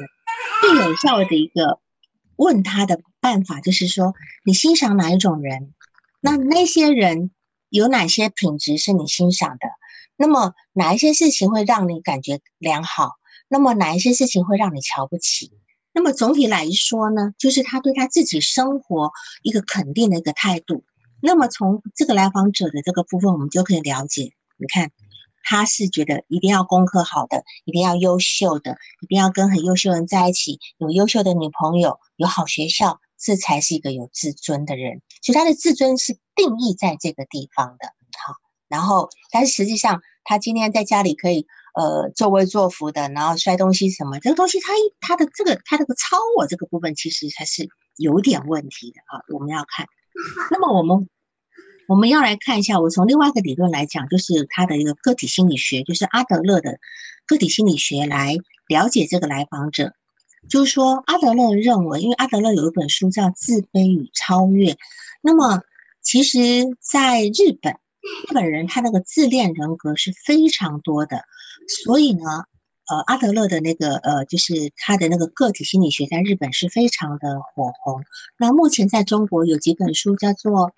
[0.60, 1.78] 最有效的一个
[2.36, 4.14] 问他的办法就是说，
[4.44, 5.72] 你欣赏哪一种人？
[6.20, 7.30] 那那些人
[7.70, 9.68] 有哪些品质是你欣赏的？
[10.16, 13.12] 那么哪一些事情会让你感觉良好？
[13.48, 15.52] 那么哪一些事情会让你瞧不起？
[15.98, 19.10] 那么总体来说呢，就是他对他自己生活
[19.42, 20.84] 一个肯定的一个态度。
[21.20, 24.92] 那么从这个来访者的这个部分，我们就可以了解，你看
[25.42, 35.02] 他是觉得一定要功课好的，一定要优秀的，一定要跟很优秀人在一起，有优秀的女朋友，有好学校，这才是一个有自尊的人。
[35.20, 37.88] 所以他的自尊是定义在这个地方的。
[38.24, 38.34] 好，
[38.68, 41.48] 然后但是实际上他今天在家里可以。
[41.78, 49.22] 呃，作威作福的，然后摔东西什么，这个东西，他他的这个他这个超我这个部分，其实还是有点问题的啊。
[49.32, 49.86] 我们要看，
[50.50, 51.08] 那么我们
[51.86, 56.80] 我们要来看一下，我从另外一个理论来讲，就是他的一个个体心理学，就是阿德勒的
[57.28, 58.36] 个体心理学来
[58.66, 59.92] 了解这个来访者。
[60.50, 64.72] 就是说，阿德勒认为，因为阿德勒有一本书叫《自卑与超越》，
[65.22, 65.62] 那么
[66.02, 66.40] 其实
[66.80, 67.74] 在日本，
[68.28, 71.22] 日本人他那个自恋人格是非常多的。
[71.84, 72.20] 所以呢，
[72.88, 78.02] 呃，阿德勒的那个呃，就是他的那个个体心理学，在日本是非常的火红。
[78.38, 80.70] 那目前在中国有几本书，叫做《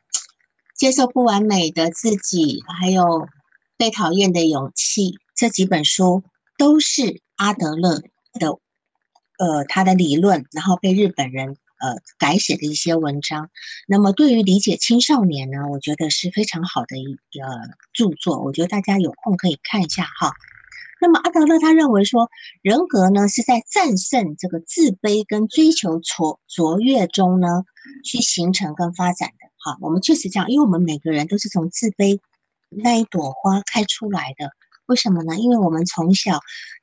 [0.75, 3.03] 接受不完美的自己》，还有
[3.77, 6.25] 《被讨厌的勇气》这几本书，
[6.59, 8.01] 都是阿德勒
[8.33, 8.59] 的
[9.39, 13.51] 呃他的理论，然后被日本人呃改写的一些文章。
[13.87, 17.21] 那么对于理解青少年呢，我觉得是非常好的一个
[17.93, 18.41] 著作。
[18.41, 20.33] 我觉得大家有空可以看一下哈。
[21.01, 22.29] 那么阿德勒他认为说，
[22.61, 27.65] 人格呢是在战胜这个自卑跟追求卓卓越中呢
[28.05, 29.49] 去形成跟发展的。
[29.57, 32.21] 好，我们确实这样，因为我们每个人都是从自卑
[32.69, 34.51] 那一朵花开出来的。
[34.87, 35.37] 为什么呢？
[35.37, 36.41] 因为我们从小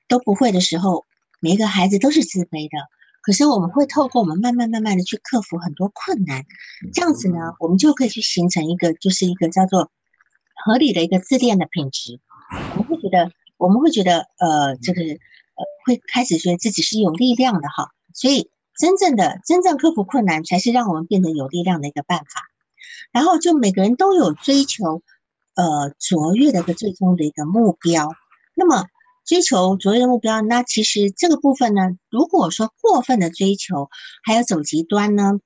[0.07, 1.05] 都不会的时候，
[1.39, 2.77] 每一个孩子都是自卑的。
[3.21, 6.43] 可是我们会透过我们慢慢慢慢的去克服很多困难，
[6.91, 9.91] 这样子呢，我们就可以去形成一个就是一个叫做
[10.65, 12.19] 合理的一个自恋的品质。
[12.71, 13.31] 我们会觉得。
[13.57, 22.25] 我们会觉得，呃，这个，呃，会开始觉得自己是有力量的哈，所以真正的真正克服困难，才是让我们变得有力量的一个办法。
[23.11, 25.01] 然后就每个人都有追求，
[25.55, 28.11] 呃，卓越的一个最终的一个目标。
[28.53, 28.85] 那么
[29.25, 33.89] 追求卓越的目标，那其实这个部分呢，如果说过分的追求，
[34.23, 35.39] 还有走极端呢，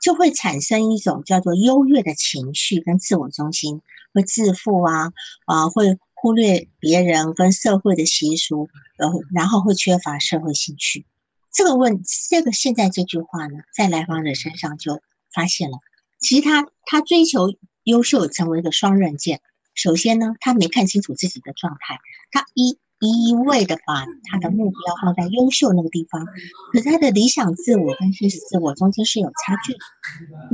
[0.00, 3.82] 就会产生一种叫做优越的情绪跟自我中心，
[4.14, 5.12] 会自负啊，
[5.46, 5.98] 啊会。
[6.18, 11.06] 忽略别人跟社会的习俗，然后然后会缺乏社会兴趣。
[11.52, 15.00] 这个问这个现在这句话呢，在来访者身上就
[15.32, 15.78] 发现了。
[16.18, 19.40] 其实他他追求优秀成为一个双刃剑。
[19.74, 21.98] 首先呢，他没看清楚自己的状态，
[22.30, 26.24] 他一一味的把他的目标放在优秀那个地方，
[26.72, 29.78] 可他的理想自我跟现实自我中间是有差距的。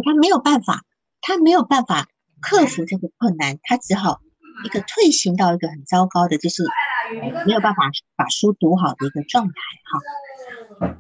[0.05, 0.85] 他没有办法，
[1.21, 2.09] 他没有办法
[2.41, 4.21] 克服这个困难，他只好。
[4.65, 6.65] 一个退行到一个很糟糕的，就是
[7.47, 9.55] 没有办法把书读好的一个状态
[10.81, 10.97] 哈。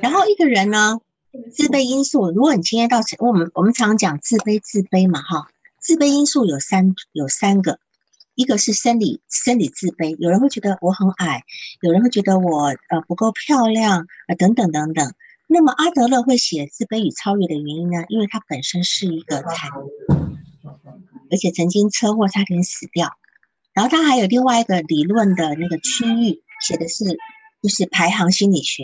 [0.00, 1.00] 然后一个人呢，
[1.52, 7.78] 自卑因素，如果你今天到我们我们常讲自卑自卑嘛哈，自卑因素有三有三个，
[8.34, 11.44] 一个是生理生理自卑，有人会觉得我很矮，
[11.80, 15.12] 有人会觉得我呃不够漂亮啊等等等等。
[15.46, 18.04] 那么阿德勒会写自卑与超越的原因呢？
[18.08, 19.70] 因为他本身是一个残。
[21.30, 23.16] 而且曾经车祸差点死掉，
[23.72, 27.04] 然后他还有另外一个理论的那个区域写的是，
[27.62, 28.82] 就是排行心理学，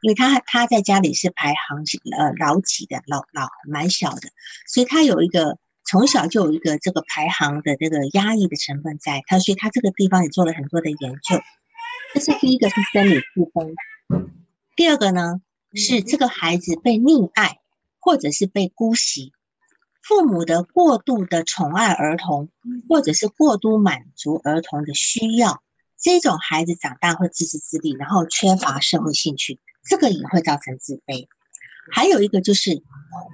[0.00, 1.84] 因为他他在家里是排行
[2.16, 4.30] 呃老几的老老蛮小的，
[4.66, 11.38] 所以他有一个从小就有一个这个排行的这个压抑的成分在他，所以他这个地方也做了很多的研究。
[12.14, 13.74] 这是第一个是生理自卑，
[14.74, 15.42] 第二个呢
[15.74, 17.58] 是这个孩子被溺爱
[17.98, 19.33] 或者是被姑息。
[20.06, 22.50] 父母的过度的宠爱儿童，
[22.90, 25.62] 或者是过度满足儿童的需要，
[25.98, 31.26] 这种孩子长大会自私自利，然后缺乏社会兴趣，这个也会造成自卑。
[31.90, 32.82] 还有一个就是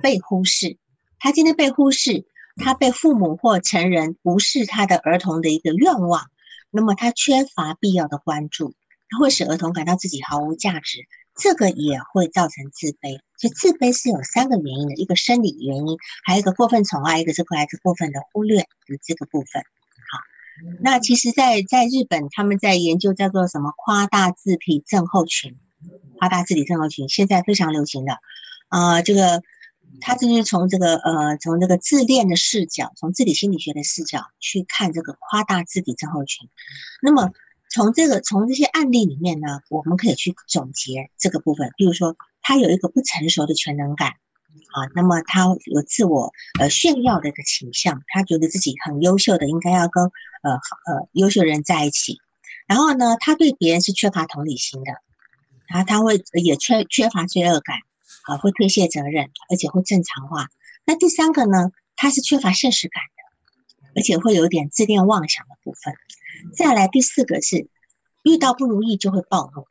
[0.01, 0.79] 被忽视，
[1.19, 6.31] 他今天被忽视，他被父母或成人无视他的儿童的一个愿望，
[6.71, 8.75] 那么他缺乏必要的关注，
[9.09, 11.01] 他会使儿童感到自己毫无价值。
[11.35, 19.63] 这个也会造成自卑，所以自卑是有三个原因的，一个生理原因，还有一个过分宠爱，一个是孩子过分的忽略的这个部分。
[19.63, 20.19] 好，
[20.83, 25.57] 那其实，在在日本，他们在研究叫做什么夸大自体症候群，
[26.19, 28.19] 夸大自体症候群现在非常流行的，
[28.69, 29.43] 啊，这个
[30.03, 36.47] 他就是从这个呃，从这个自恋的视角，从自体心理学的视角去看这个夸大自体症候群，
[37.01, 37.31] 那么。
[37.71, 41.71] 从这个从这些案例里面呢，我们可以去总结这个部分。
[41.77, 50.03] 比如说，他有一个不成熟的全能感，啊，那么他有自我呃炫耀的一个倾向，他觉得自己很优秀的，应该要跟
[50.43, 52.19] 呃呃优秀人在一起。
[52.67, 54.93] 然后呢，他对别人是缺乏同理心的，
[55.69, 57.77] 然后他会也缺缺乏罪恶感，
[58.25, 60.49] 啊，会推卸责任，而且会正常化。
[60.85, 65.95] 那第三个呢，他是缺乏现实感的，而且会有点自恋妄想的部分。
[66.55, 67.69] 再来第四个是
[68.23, 69.67] 遇到不如意就会暴怒。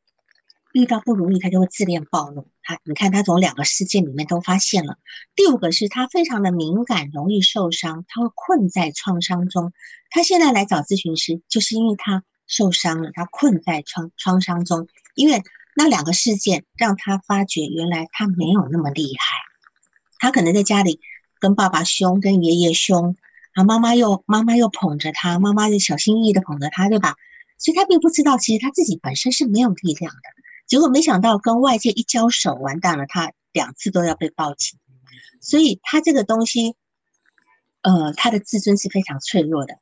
[0.72, 2.48] 遇到不如意，他就会自恋暴怒。
[2.62, 4.98] 他，你看他从两个事件里面都发现了。
[5.36, 9.74] 第五个是他非常的敏感，容易受伤，他会困在创伤中。
[10.12, 14.88] 他现在来找咨询师，就是因为他受伤了，他困在创创伤中。
[15.16, 15.42] 因为
[15.76, 19.36] 那两个事件让他发觉，原来他没有那么厉害。
[20.20, 21.00] 他可能在家里
[21.40, 23.16] 跟爸爸凶，跟爷爷凶，
[23.54, 27.16] 啊妈妈又妈妈又捧着他，妈妈又小心翼翼的捧着他，对吧？
[27.58, 30.22] 所以他并不知道，其实他自己本身是没有力量的。
[30.68, 34.80] 结果没想到跟外界一交手，完蛋了，他两次都要被报警，
[35.42, 36.76] 所以他这个东西，
[37.82, 39.80] 呃，他的自尊是非常脆弱的。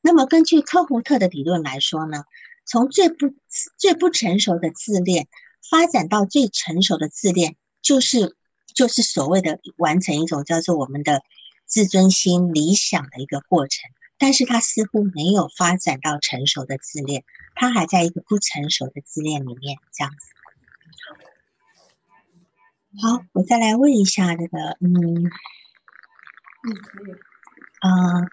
[0.00, 2.24] 那么根据科胡特的理论来说呢，
[2.64, 3.34] 从最不
[3.76, 5.28] 最不成熟的自恋
[5.70, 8.34] 发展到最成熟的自恋，就是
[8.74, 11.22] 就是所谓的完成一种叫做我们的
[11.70, 13.90] 自尊心理想的一个过程。
[14.18, 20.28] 但是他似乎没有发展到成熟的自恋，他还在一个不成熟的自恋里面这样子。
[23.00, 25.30] 好，我再来问一下这个，嗯，嗯，
[26.82, 27.12] 可以。
[27.78, 28.28] 啊，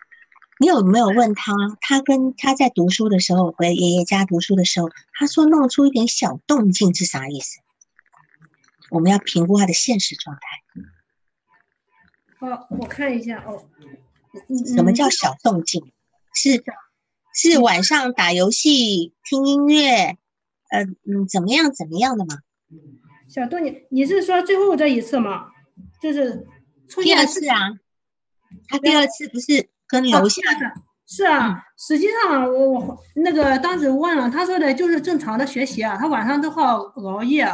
[0.59, 1.53] 你有没有问他？
[1.79, 7.61] 他跟他在读书的时候，回爷爷家读书的时候，他说弄出一点小动静是啥意思？
[8.89, 10.41] 我们要评估他的现实状态。
[12.39, 13.63] 好，我看一下哦。
[14.75, 15.81] 什么叫小动静？
[16.35, 16.63] 是
[17.33, 20.17] 是晚上打游戏、听音乐，
[20.69, 22.37] 呃嗯，怎么样怎么样的吗？
[23.27, 25.47] 小动静，你是说最后这一次吗？
[26.01, 26.45] 就是
[27.03, 27.57] 第二次啊，
[28.67, 30.81] 他第二次不是跟楼下的？
[31.07, 37.47] 是啊，实际上我我那个当时问了，他说的就是正常的学习啊，他晚上都好熬夜，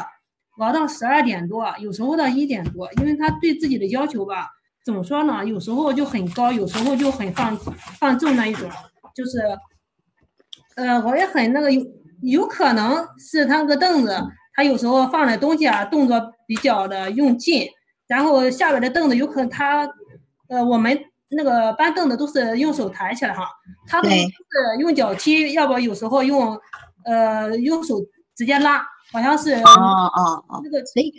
[0.58, 4.50] 熬到十二点多，有时候到一点多，因为他对自己的要求吧。
[4.84, 5.46] 怎么说呢？
[5.46, 7.58] 有时候就很高，有时候就很放
[8.00, 8.70] 放纵那一种，
[9.16, 9.40] 就是，
[10.76, 11.82] 呃，我也很那个有
[12.22, 14.14] 有可能是他那个凳子，
[14.54, 17.66] 他有时候放的东西啊，动作比较的用劲，
[18.08, 19.90] 然后下边的凳子有可能他，
[20.50, 23.48] 呃，我们那个搬凳子都是用手抬起来哈，
[23.88, 24.16] 他都是
[24.80, 26.60] 用脚踢，要不有时候用，
[27.06, 27.96] 呃，用手
[28.36, 28.86] 直接拉。
[29.14, 31.14] 好像是哦哦哦，那个所以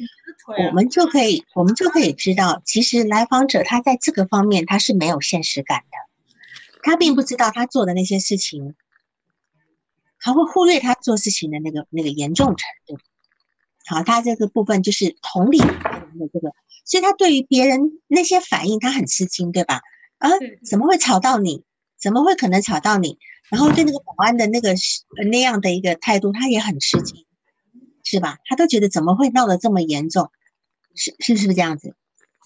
[0.68, 5.96] 我们就可以，我们就可以知道，其实来访者他在这个方面他是没有现实感的，
[6.82, 8.74] 他并不知道他做的那些事情，
[10.18, 12.98] 他会忽略他做事情的那个那个严重程度。
[13.86, 16.52] 好，他这个部分就是同理别人的这个，
[16.84, 19.82] 所以他对于别人那些反应他很吃惊，对吧？
[20.18, 20.30] 啊，
[20.68, 21.62] 怎么会吵到你？
[21.96, 23.18] 怎么会可能吵到你？
[23.50, 24.74] 然后对那个保安的那个
[25.30, 27.24] 那样的一个态度，他也很吃惊。
[28.04, 28.38] 是吧？
[28.44, 30.30] 他都觉得怎么会闹得这么严重？
[30.94, 31.96] 是是不是这样子？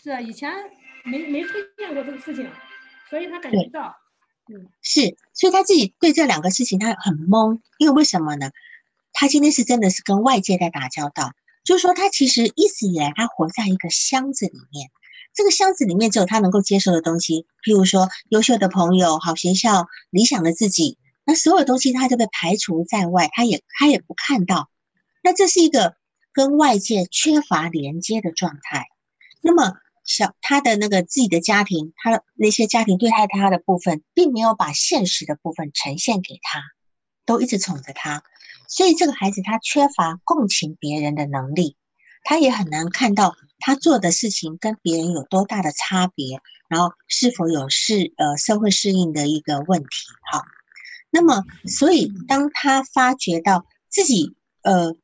[0.03, 0.51] 是啊，以前
[1.05, 2.49] 没没出现过这个事情，
[3.11, 3.95] 所以他感觉到，
[4.49, 8.51] 嗯，是，所以他自己对这两个事情他很懵，因为为什么呢？
[9.13, 11.33] 他今天是真的是跟外界在打交道，
[11.65, 14.91] 就是说他其实一直以来他活在一个箱子里面，
[15.35, 24.71] 这个箱子里面只有他能够接受的东西，譬如说优秀的朋友、好学校、理想的自己，那所有东西他就被排除在外，他也他也不看到。
[25.29, 25.95] 那这是一个
[26.33, 28.87] 跟外界缺乏连接的状态。
[29.43, 36.63] 那么，小他的那个自己的家庭，他的那些家庭对待他的部分，并没有把现实的部分呈现给他，
[37.27, 38.23] 都一直宠着他。
[38.69, 41.77] 所以，这个孩子他缺乏共情别人的能力，
[42.23, 49.89] 他也很难看到他做的事情跟别人有多大的差别，然后是否有适呃社会适应的一个问题。
[50.33, 50.47] 哈，
[51.11, 54.97] 那么，所以当他发觉到自己呃。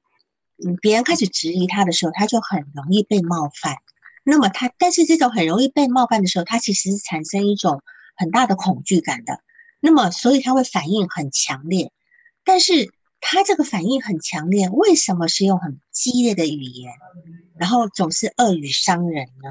[0.66, 3.76] 嗯，别人开始质疑他的时候，他就很容易被冒犯。
[4.22, 7.82] 那么他，但是这种很容易被冒犯的时候，他其实是产生一种
[8.16, 9.40] 很大的恐惧感的。
[9.80, 11.92] 那么，所以他会反应很强烈。
[12.42, 16.92] 但是他这个反应很强烈，为什么是用很激烈的语言，
[17.58, 19.50] 然后总是恶语伤人呢？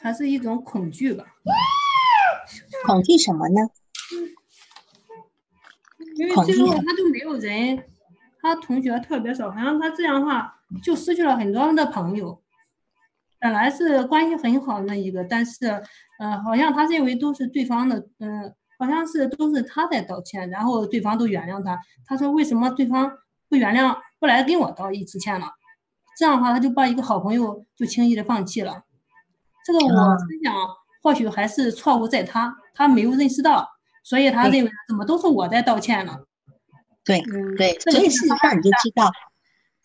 [0.00, 1.24] 它是一种恐惧吧？
[2.86, 3.68] 恐惧什么呢？
[6.14, 7.84] 因为最后他就没有人。
[8.40, 12.40] 他同学特别少，好像他这样的话就失去了很多的朋友。
[13.40, 15.66] 本来是关系很好的一个，但是，
[16.18, 21.78] 呃，好像他认为都是对方的，嗯，好像是都是他在道歉，然后对方都原谅他。
[22.04, 23.10] 他说为什么对方
[23.48, 25.46] 不原谅，不来跟我道一次歉了？
[26.16, 28.82] 这样的话他就把一个好朋友就轻易的放弃了。
[29.64, 30.54] 这个我猜想，
[31.00, 33.68] 或许还是错误在他，他没有认识到，
[34.02, 36.16] 所以他认为怎么都是我在道歉呢？
[37.08, 37.22] 对
[37.56, 39.10] 对，所以事实上你就知道。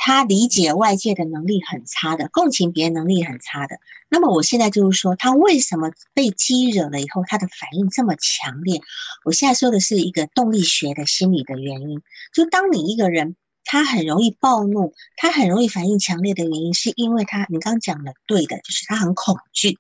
[0.06, 3.78] 他理解外界的能力很差的，共情别人能力很差的。
[4.10, 8.82] 那么我现在就是说，他为什么被激惹了以后，他的反应这么强烈？
[9.24, 12.02] 我现在说的是一个动力学的心理的原因。
[12.34, 19.78] 就当你一个人他很容易暴怒，他很容易反应强烈的原因，是因为他你刚讲的对的，就是他很恐惧。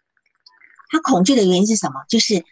[0.90, 2.06] 他恐惧的原因是什么？
[2.08, 2.46] 就是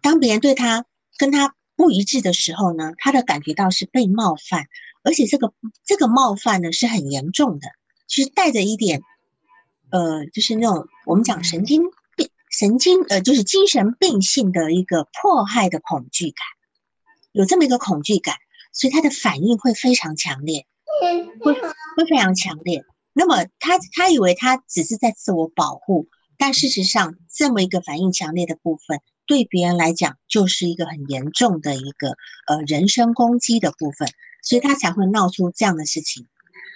[0.00, 0.86] 当别人对他
[1.18, 4.66] 跟他不一致的时候呢，他的感觉到是被冒犯。
[5.04, 5.54] 而且这个
[5.86, 7.68] 这个冒犯呢是很严重的，
[8.08, 9.00] 就是带着一点，
[9.90, 11.84] 呃，就是那种我们讲神经
[12.16, 16.44] 病、神经呃，就是精神病性的一个迫害的恐惧感，
[17.30, 18.34] 有这么一个恐惧感，
[18.72, 20.66] 所以他的反应会非常强烈，
[21.40, 22.84] 会会非常强烈。
[23.12, 32.16] 那么他他以为他只是在自我保护，但事实上这么一个反应强烈的部分，对别人来讲就是一个很严重的一个
[32.48, 34.08] 呃人身攻击的部分。
[34.40, 36.26] 所以他才会闹出这样的事情。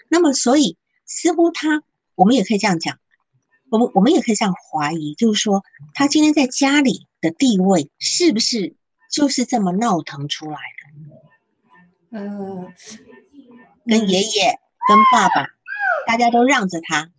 [0.08, 0.76] 那么，所以
[1.06, 1.82] 似乎他，
[2.16, 2.98] 我们也可以这样讲，
[3.70, 8.74] 我们我们也可以这样怀疑，就是说，他今天在家里的地位是不是
[9.10, 10.58] 就是这么闹腾出来
[12.10, 12.18] 的？
[12.18, 12.72] 呃，
[13.86, 15.46] 跟爷爷、跟爸爸，
[16.06, 17.10] 大家都让着他，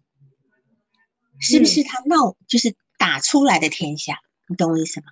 [1.39, 4.19] 是不是他闹就是打出来的天下？
[4.49, 5.07] 你懂我意思吗？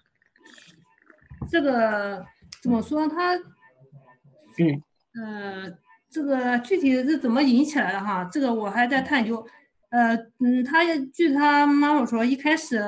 [1.49, 2.25] 这个
[2.61, 3.07] 怎么说？
[3.07, 4.83] 他，嗯。
[5.13, 5.69] 呃，
[6.09, 8.23] 这个具体是怎么引起来的哈？
[8.31, 9.45] 这个我还在探究。
[9.89, 12.81] 呃，嗯，他据他妈妈说，一开始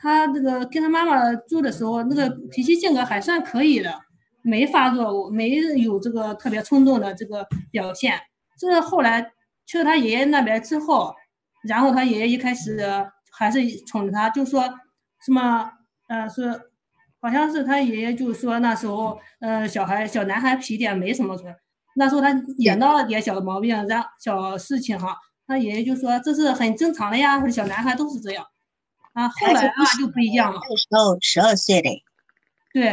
[0.00, 3.92] 他这个跟他妈妈住的时候，那个脾气性格还算可以的，
[4.40, 8.18] 没发作，没有这个特别冲动的这个表现。
[8.58, 9.30] 这个后来
[9.66, 11.14] 去了他爷爷那边之后，
[11.68, 12.78] 然后他爷爷一开始
[13.30, 14.62] 还是宠着他，就说
[15.20, 15.70] 什么，
[16.08, 16.58] 呃，说。
[17.24, 21.46] 好像是他爷爷就说那时候，呃，小孩小男孩皮点没什么错，
[21.96, 25.16] 那时候他也闹了点小毛病，然小事情哈，
[25.46, 28.44] 他爷爷就说这是很正常的呀，或者小男孩都是这样。
[29.14, 30.60] 啊，后来啊就不一样了。
[30.60, 32.02] 那时候十二岁嘞。
[32.74, 32.90] 对，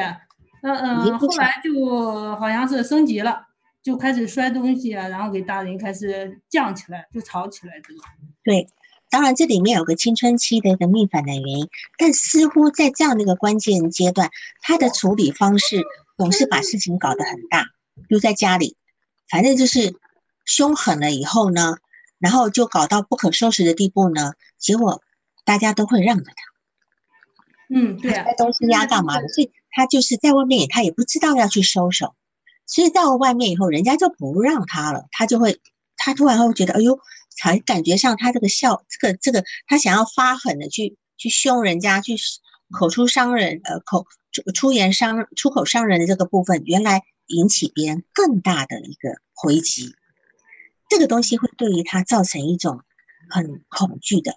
[0.62, 3.46] 嗯嗯，后来就好像是升级了，
[3.84, 8.00] 就开始摔东西啊，然后给大人开始犟起来，就吵起来这个。
[8.46, 8.66] 对。
[9.12, 14.32] 当然，这里面有个青春期的一个逆反的原因，但似乎在这样的一个关键阶段，
[14.62, 15.84] 他的处理方式
[16.18, 17.66] 总是把事情搞得很大。
[18.10, 18.78] 就在家里，
[19.30, 19.96] 反正就是
[20.46, 21.76] 凶狠了以后呢，
[22.20, 25.02] 然后就搞到不可收拾的地步呢，结果
[25.44, 26.34] 大家都会让着他。
[27.76, 29.28] 嗯，对啊，东西压干嘛的？
[29.28, 32.16] 所以他就是在外面，他也不知道要去收手，
[32.66, 35.60] 所以到外面以后，人家就不让他了，他就会，
[35.98, 36.98] 他突然会觉得，哎呦。
[37.42, 42.16] 还感觉上他这个笑，这个这个他想要发狠的去去凶人家，去
[42.70, 49.96] 口出伤人，呃口出出言伤出口伤人的这个部分，原来引起别人更大的一个回击，
[50.88, 52.82] 这个东西会对于他造成一种
[53.28, 54.36] 很恐惧的。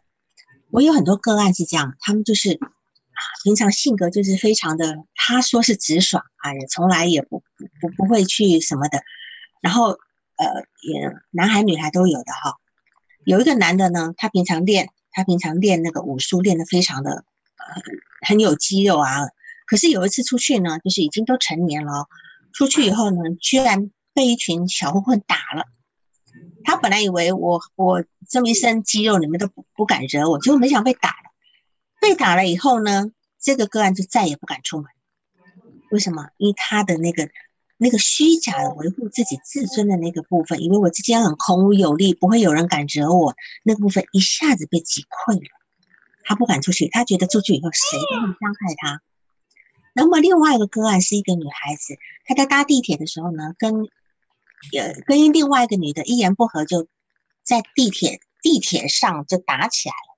[0.70, 7.44] 我有很多个案是这样，他们就是啊，平常性格就是非常的，他说是直爽啊，也从来也不
[7.82, 9.02] 不不会去什么的，
[9.60, 10.46] 然后呃
[10.82, 12.56] 也男孩女孩都有的哈。
[13.24, 17.10] 有一个男的呢，他平常练，他平常练那个武术，练得非常的
[17.56, 17.82] 呃
[18.26, 19.20] 很有肌肉啊。
[19.66, 22.06] 可是有一次出去呢，就是已经都成年了，
[22.52, 25.64] 出去以后呢，居然被一群小混混打了。
[26.64, 31.30] 他本来以为我我这么一身肌肉，你们都不不敢惹我，结果没想被打了。
[32.00, 33.10] 被打了以后呢，
[33.40, 34.86] 这个个案就再也不敢出门。
[35.90, 36.28] 为什么？
[36.36, 37.28] 因为他的那个。
[37.76, 45.48] 那个虚假的维护自己自尊的那个部分，以为我自己很孔武有力，不会有人敢惹我，那个部分一下子被击溃了，
[46.24, 49.02] 他不敢出去，他觉得出去以后谁都会伤害他。
[49.92, 56.88] 那么另外一个个案是一个女孩子，她在搭地铁的时候呢，跟呃跟另外一个女的一言不合，就
[57.42, 60.14] 在地铁地铁上就打起来了。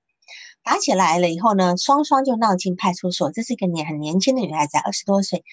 [0.63, 3.31] 打起来了以后呢，双双就闹进派出所。
[3.31, 5.45] 这是一个年很年轻的女孩子，二十多岁。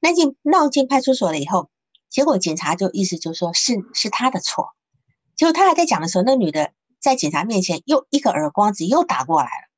[0.00, 1.68] 那进闹进派出所了以后，
[2.08, 4.70] 结果警察就意思就说是是他的错。
[5.36, 9.70] 结果他还在讲的时候，那女的在警察面前又一个耳光子又打过来了。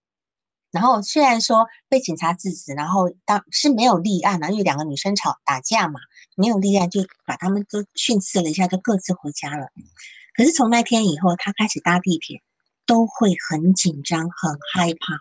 [0.71, 6.01] 然后虽然说被警察制止，然后当是没有立案了，因为两个女生吵打架嘛，
[6.35, 9.67] 没有立案就把他们都训斥了一下，就各自回家了。
[10.35, 12.43] 可是从那天以后，他开始搭地铁
[12.87, 15.19] 都会很紧张、很害怕，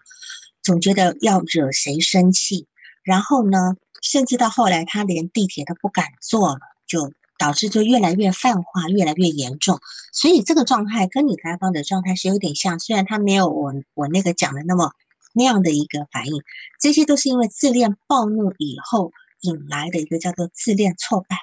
[0.63, 2.67] 总觉得要惹谁生气，
[3.03, 3.75] 然后呢？
[4.01, 9.79] 甚至到后来，他连地铁都不敢坐了，就导致就越来越泛化，越来越严重。
[10.11, 14.91] 所以这个状态跟你刚刚的状态是有点像，虽然他没有我我那个讲的那么
[15.33, 16.43] 那样的一个反应，
[16.79, 21.37] 这些都是因为自恋暴怒以后引来的一个叫做自恋挫败，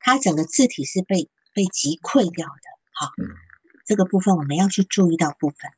[0.00, 2.52] 他整个字体是被被击溃掉的。
[2.92, 3.10] 好，
[3.86, 5.70] 这个部分我们要去注意到部分。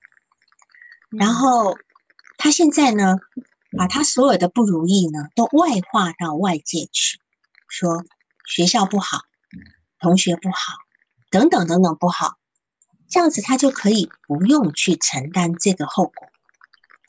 [1.11, 1.77] 然后
[2.39, 3.19] 他现在呢，
[3.77, 7.19] 把他所有的不如意呢都外化到外界去，
[7.69, 8.05] 说
[8.47, 9.19] 学校不好。
[9.99, 10.75] 同学不好，
[11.31, 12.37] 等等等等不好，
[13.09, 16.27] 这样子他就可以不用去承担这个后果，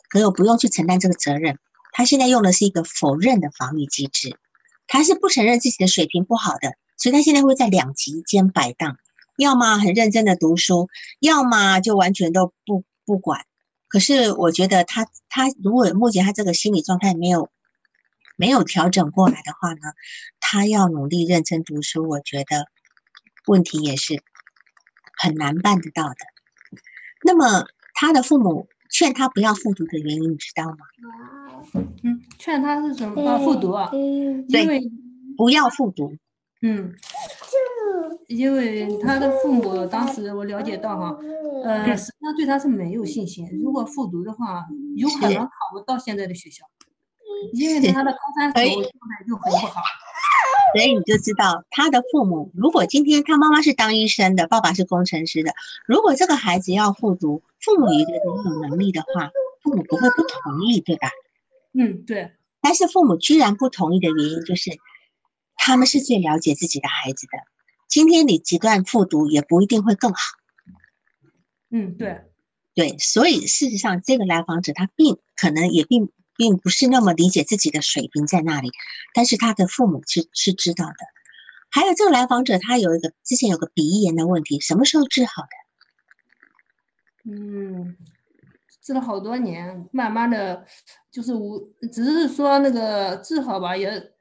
[0.10, 1.58] 可有不用去承担这个责任。
[1.92, 4.38] 他现在用的是一个否认的防御机制，
[4.86, 9.00] 他是不承认自己的水平不好的，所以他现在会在两极间摆荡，
[9.40, 10.88] 要么很认真的读书，
[11.20, 13.44] 要么就完全都不不管。
[13.94, 17.52] 可是我觉得他他如果目前他这个心理状态没有
[18.36, 19.94] 没有调整过来的话呢，
[20.40, 22.68] 他要努力认真读书，我觉得。
[23.46, 24.24] 问题也是
[25.22, 26.16] 很难办得到的。
[27.26, 30.78] 那么他的父母劝他不要复读的原因，你知道吗？
[32.04, 33.38] 嗯，劝他是什么？
[33.40, 33.90] 复读啊？
[33.92, 34.90] 因为
[35.36, 36.16] 不要复读。
[36.62, 36.96] 嗯，
[38.28, 41.18] 因为他的父母当时我了解到哈，
[41.64, 43.48] 呃，实际上对他是没有信心。
[43.62, 44.66] 如果复读的话，
[44.96, 46.66] 有可能考不到现在的学校，
[47.54, 49.82] 因为他的高三时候状态就很不好。
[50.76, 55.54] 所以你就知道，他的父母如果今天他妈妈是当医生的，爸爸是工程师的，
[55.86, 59.30] 如果这个孩子要复读，父母也觉得有能力的话，
[59.62, 61.10] 父母不会不同意，对吧？
[61.74, 62.32] 嗯，对。
[62.62, 64.72] 但是父母居然不同意的原因，就是
[65.56, 67.34] 他们是最了解自己的孩子的。
[67.94, 70.20] 今天你极端复读也不一定会更好。
[71.70, 72.24] 嗯，对，
[72.74, 72.98] 对。
[72.98, 76.12] 所以事实上，这个来访者他并可能也并。
[76.36, 78.72] 并不是那么理解自己的水平在那里，
[79.14, 80.94] 但是他的父母是是知道的。
[81.70, 87.32] 还有这个来访者，他有一个之前有个鼻炎的问题，什么时候治好的？
[87.32, 87.96] 嗯，
[88.82, 90.66] 治了好多年，慢慢的
[91.12, 94.12] 就是我只是说那个治好吧，也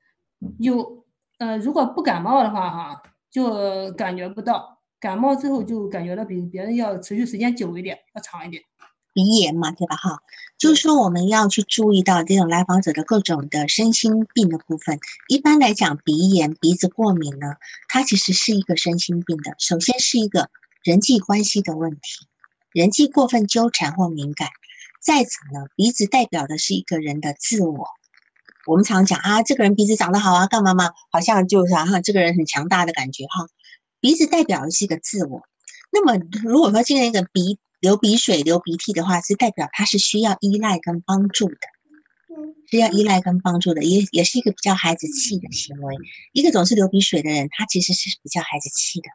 [0.59, 1.07] 有
[1.39, 3.03] 呃，如果不感冒的话哈，
[3.33, 8.63] 就感觉不到；感冒之后就感觉到比别人要持续时间久一点，要长一点。
[9.15, 9.97] 鼻炎嘛，对吧？
[9.97, 10.23] 哈，
[10.57, 15.01] 就是说我们要去注意到这种来访者的各种的身心病的部分。
[15.29, 17.57] 一般来讲，鼻炎、鼻子过敏呢，
[17.89, 19.55] 它其实是一个身心病的。
[19.59, 20.49] 首先是一个
[20.83, 22.27] 人际关系的问题，
[22.73, 24.49] 人际过分纠缠或敏感。
[25.01, 27.89] 再者呢，鼻子代表的是一个人的自我。
[28.67, 30.91] 我们常讲啊，这个人鼻子长得好啊，干嘛嘛？
[31.11, 33.49] 好像就是哈，这个人很强大的感觉哈。
[34.01, 35.43] 鼻子代表的是一个自我。
[35.91, 41.57] 那么如果说今天一个鼻，流鼻水、流鼻涕的话，是代表他是需要依赖跟帮助的，
[42.71, 45.97] 需要依赖跟帮助的，也也是一个比较孩子气的行为。
[46.33, 49.09] 一个总是流鼻水的人，他其实是比较孩子气的，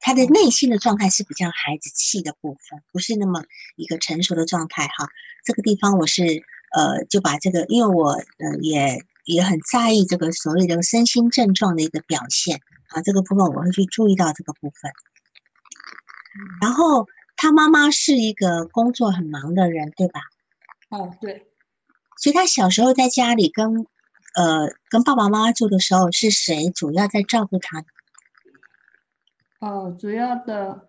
[0.00, 3.42] 他的内心的状态是比较孩子气的部分，不是那么
[3.76, 5.08] 一个成熟的状态哈。
[5.44, 6.44] 这个地方我是
[6.74, 14.90] 呃就把这个，因为我呃也也很在意这个所谓的身心症状的一个表现啊，这个部分我会去注意到这个部分，
[16.60, 17.06] 然后。
[17.34, 20.20] 他妈妈是一个工作很忙的人，对吧？
[20.90, 21.50] 哦，对。
[22.16, 23.84] 所以他小时候在家里跟
[24.36, 27.84] 呃跟爸爸妈妈住的时候，是谁主要在照顾他？
[29.58, 30.86] 哦，主要的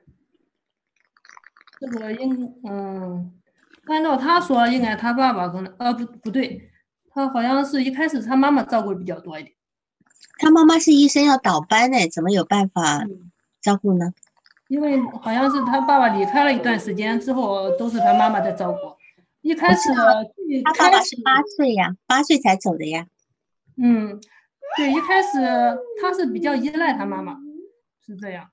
[1.79, 3.33] 这个应嗯，
[3.87, 6.71] 按照他说，应该他爸爸可能呃不不对，
[7.09, 9.53] 他好像是一开始他妈妈照顾的比较多一点。
[10.39, 13.03] 他妈妈是医生要倒班呢，怎么有办法
[13.61, 14.13] 照顾呢？
[14.69, 18.77] 因为好像是他爸爸离开了一段时间之后，都是他妈妈在照顾。
[19.41, 19.93] 一开始
[20.63, 23.05] 他爸爸是八岁呀，八岁才走的呀。
[23.75, 24.19] 嗯，
[24.77, 25.29] 对，一开始
[26.01, 27.37] 他是比较依赖他妈妈，
[28.05, 28.49] 是这样。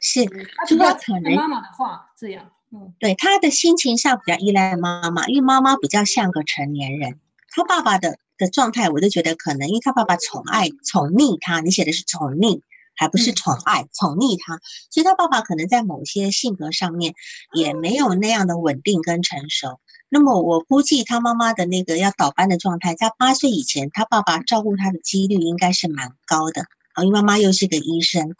[0.00, 0.24] 是，
[0.66, 2.50] 主要可能妈妈的话这样。
[2.72, 7.20] 嗯，对，他的心情上比较依赖妈妈，因为妈妈比较像个成年人。
[7.50, 11.60] 他爸爸的的状态，我就觉得可能因为他爸爸宠爱、宠溺他。
[11.60, 12.62] 你写的是宠溺。
[12.94, 14.60] 还不是宠爱、宠溺他，
[14.90, 17.14] 所以他爸爸可能在某些性格上面
[17.54, 19.80] 也没有那样的稳定跟成熟。
[20.10, 28.34] 那么我估计他妈妈的那个要倒班的状态，在八岁以前，他爸爸照顾他的几率应该是蛮高的啊，因为妈妈又是个医生。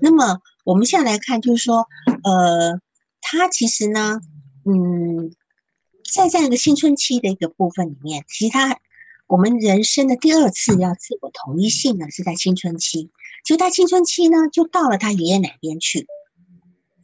[0.00, 1.88] 那么我们现在来看，就是说，
[2.22, 2.80] 呃，
[3.20, 4.20] 他其实呢，
[4.64, 5.32] 嗯，
[6.12, 8.78] 在这样一个青春期的一个部分里面，其实他
[9.26, 13.10] 我们人生的第二次要自我同一性呢，是在青春期。
[13.44, 16.06] 就他青春期呢，就到了他爷爷奶边去，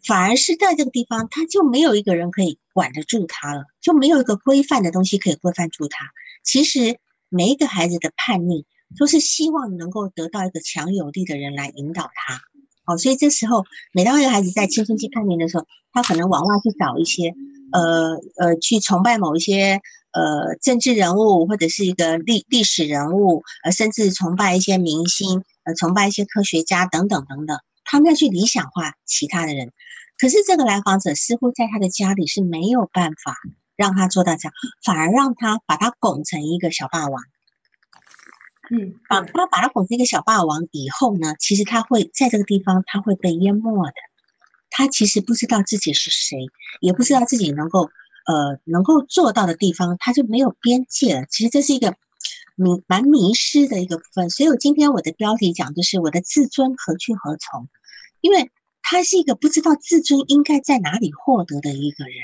[0.04, 6.12] 反而是在这个地方，他就没有一个人可以管得住他了，就没有一个规范的东西可以规范住他。
[6.42, 6.98] 其实
[7.28, 8.66] 每一个孩子的叛逆，
[8.98, 12.40] 都是希望能够得到一个强有力的人来引导他。
[12.87, 17.35] 哦，所以这时候，每当一个孩子在青春期叛逆的时候，他可能往外去找一些，
[17.72, 19.80] 呃呃，去崇拜某一些
[20.12, 29.72] 呃政治人物或者是一个历历史人物，呃，甚至崇拜一些明星，呃，崇拜一些科学家等等等等，他们要去理想化其他的人。
[30.18, 33.35] 可是这个来访者似乎在他的家里是没有办法
[33.76, 34.53] 让他做到这样，
[34.85, 37.22] 反而让他把他拱成一个小霸王。
[38.70, 43.92] 嗯，把他把他捧成一个小霸王以后呢，其实他会在这个地方他会被淹没的。
[44.70, 46.46] 他其实不知道自己是谁，
[46.80, 47.90] 也不知道自己能够
[48.26, 51.26] 呃能够做到的地方，他就没有边界了。
[51.30, 51.94] 其实这是一个
[52.56, 54.30] 迷蛮迷失的一个部分。
[54.30, 57.68] 所以我今天我的标题讲就是我的自尊何去何从，
[58.20, 58.50] 因为
[58.82, 62.14] 他是一个不知道自尊应该在哪里获得的一个人，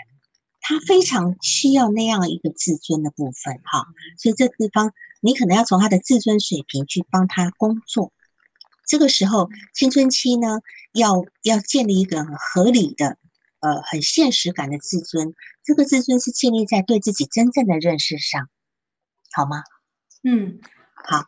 [0.61, 3.87] 他非常需要那样一个自尊的部分哈。
[4.19, 4.93] 所以这地方。
[5.23, 8.11] 你可能要从他的自尊水平去帮他工作。
[8.87, 10.61] 这个时候，青春期呢，
[10.95, 13.19] 要要建立一个很合理的、
[13.61, 15.35] 呃，很现实感的自尊。
[15.63, 18.49] 这个自尊是建立在对自己真正的认识上，
[19.31, 19.63] 好吗？
[20.25, 20.59] 嗯，
[20.95, 21.19] 好，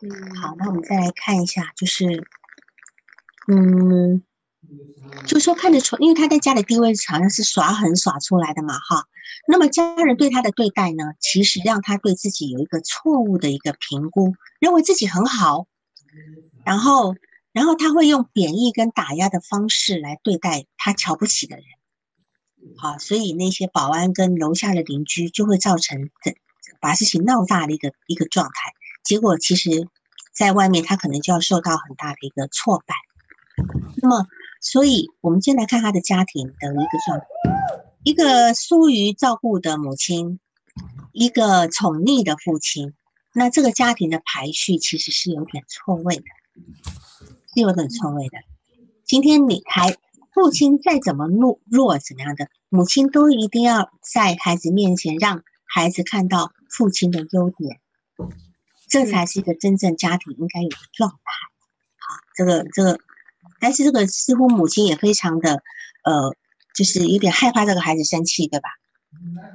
[0.40, 0.54] 好。
[0.58, 2.26] 那我们再来看一下，就是，
[3.52, 4.22] 嗯。
[5.26, 9.06] 就说看得出，因为他在家里地位好像是耍狠耍出来的嘛，哈。
[9.46, 15.66] 那么家人对他的对待呢，其实让他对自己有一个错误的一个评估，认为自己很好，
[16.64, 17.14] 然后，
[17.52, 21.64] 然后他会用贬义跟打压的方式来对待他瞧不起的人，
[22.76, 26.36] 好，所以那些保安跟楼下的邻居就会造成这
[26.80, 28.72] 把事情闹大的一个一个状态。
[29.04, 29.88] 结果其实，
[30.32, 32.94] 在外面他可能就要受到很大的一个挫败。
[33.96, 34.26] 那么。
[34.64, 37.26] 所以，我们先来看他的家庭的一个状态：
[38.04, 40.38] 一个疏于照顾的母亲，
[41.10, 42.94] 一个宠溺的父亲。
[43.34, 46.22] 那这个家庭的排序其实是有点错位的，
[47.52, 48.38] 是有点错位的。
[49.04, 49.96] 今天你还
[50.32, 57.80] 父亲再怎么弱弱怎么样的，母亲都一定要在孩子面前让孩子看到父亲的优点，
[58.88, 61.16] 这才是一个真正家庭应该有的状态。
[61.98, 63.00] 好，这个这个。
[63.62, 65.62] 但是这个似乎母亲也非常的，
[66.02, 66.34] 呃，
[66.74, 68.68] 就是有点害怕这个孩子生气，对吧？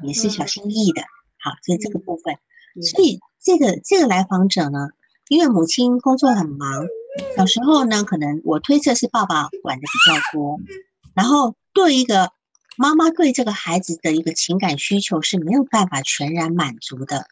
[0.02, 1.02] 也是小心翼翼的。
[1.40, 2.38] 好，所以这个部分，
[2.82, 4.88] 所以这个这个来访者呢，
[5.28, 6.88] 因为母亲工作很忙，
[7.36, 10.60] 小时候呢，可能我推测是爸爸管的比较多，
[11.14, 12.32] 然后对一个
[12.78, 17.28] 妈妈对这个孩子的一个情感需求是没有办法全然满足的。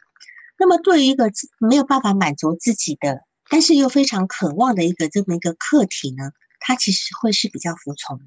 [0.58, 6.32] 那么对于一个没有办法满足自己的，但是又非常渴望的一个这么一个客体呢？
[6.60, 8.24] 他其实会是比较服从的，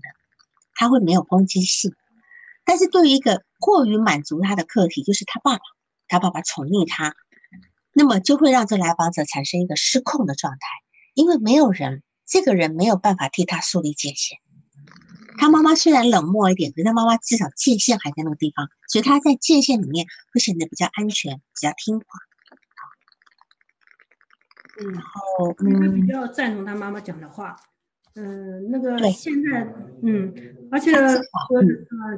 [0.74, 1.94] 他会没有攻击性。
[2.66, 5.62] 但是对于一个过于满足他的客体，就是他爸爸，
[6.08, 7.16] 他爸爸宠溺他，
[7.94, 10.60] 那么就会让这来访者产生一个失控的状态，
[11.16, 14.38] 因为没有人，这个人没有办法替他树立界限。
[15.40, 22.06] 他妈妈虽然冷漠一点，可是他妈妈至少界限还在那个地方，所以他在界限里面会显得比较安全，比较听话。
[24.82, 27.56] 嗯，然后嗯，比较赞同他妈妈讲的话。
[28.22, 29.66] 嗯，那个现在，
[30.02, 30.34] 嗯，
[30.70, 31.18] 而且呃，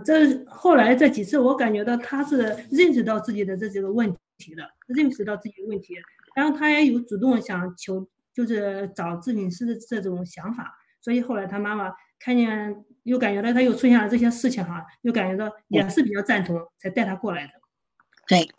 [0.03, 5.93] 这后来这几次，我感觉到他是认识到自己的这几个问题的，认识到自己的问题，
[6.35, 17.53] 然后他也有主动想求，就是找咨询师的这种想法，所以后来他妈妈看见又感觉到他又出现了这些事情哈，又感觉到也是比较赞同，才带他过来的。
[18.27, 18.49] 对，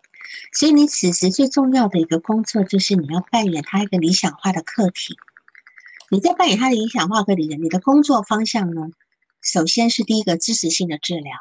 [0.52, 5.16] 所以你此时最重要的一个工作就是你要扮演他一个理想化的客体。
[6.12, 8.82] 你在扮演他的理想化客体人，你的工作方向呢？
[9.40, 11.32] 首先是第一个支持性的治疗，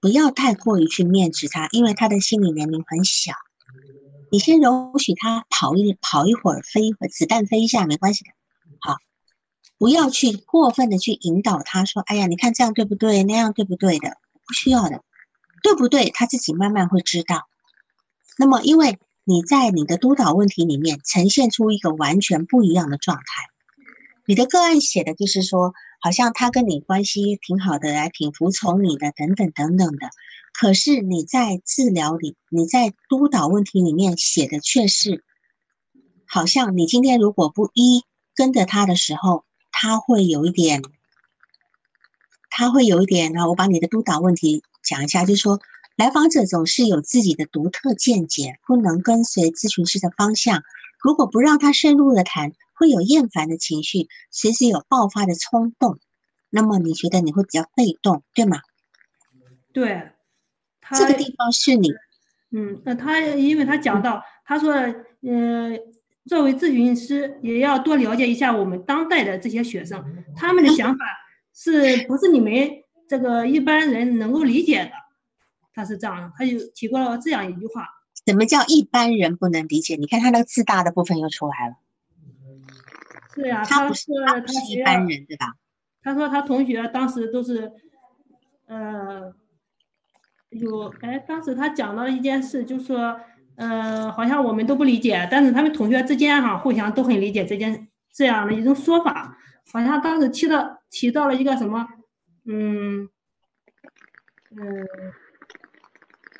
[0.00, 3.32] 不要太过于去面质他，因为他的心理年龄很小。
[4.32, 8.30] 你先容许他跑一跑一会儿，飞一会儿，子弹飞一下没关系的。
[8.80, 8.96] 好，
[9.76, 13.24] 不要去过分的去引导他，说：“哎呀，你看这样对不对？
[13.24, 14.16] 那样对不对的？”
[14.48, 15.02] 不需要的，
[15.62, 16.08] 对不对？
[16.08, 17.46] 他自己慢慢会知道。
[18.38, 23.22] 那么，因为你在你的督导问题里面呈现出一个完全不一样的状态。
[24.26, 30.10] 你的个案写的就是说，好像他跟你关系挺好的，还挺服从你的，等等等等的。
[30.52, 35.22] 可是你在治疗里，你在督导问题里面写的却是，
[36.26, 38.02] 好像你今天如果不一
[38.34, 40.82] 跟着他的时候，他会有一点，
[42.50, 43.32] 他会有一点。
[43.32, 45.60] 那我把你的督导问题讲一下，就是说，
[45.94, 50.62] 来访者总是有自己的独特见解，不能跟随咨询师的方向。
[50.98, 52.52] 如果不让他深入的谈。
[52.78, 55.98] 会有厌烦的情绪，随时有爆发的冲动，
[56.50, 58.58] 那么你觉得你会比较被动，对吗？
[59.72, 60.10] 对，
[60.94, 61.88] 这个地方是你，
[62.50, 64.74] 嗯，那他因为他讲到，他说，
[65.22, 65.80] 嗯，
[66.26, 70.04] 作为咨询师，也要多了解一下我们当代的这些学生，
[70.36, 71.04] 他们的想法
[71.54, 72.52] 是不是你们
[73.08, 74.90] 这个一般人能够理解的？
[75.72, 77.88] 他是这样，他就提过了这样一句话：
[78.26, 79.96] 什么叫一般人不能理解？
[79.96, 81.76] 你看他那个自大的部分又出来了。
[83.34, 85.54] 是呀，他不是他不是一般人，对吧？
[86.02, 87.72] 他说他同学当时都是，
[88.66, 89.32] 呃，
[90.50, 93.18] 有哎，当时他讲到了一件事，就说。
[93.58, 99.38] 呃，好像我们都不理解，但是他们同学之间哈，互相都很理解这件这样的一种说法。
[99.72, 101.88] 好像当时提到提到了一个什么，
[102.44, 103.08] 嗯
[104.50, 104.86] 嗯，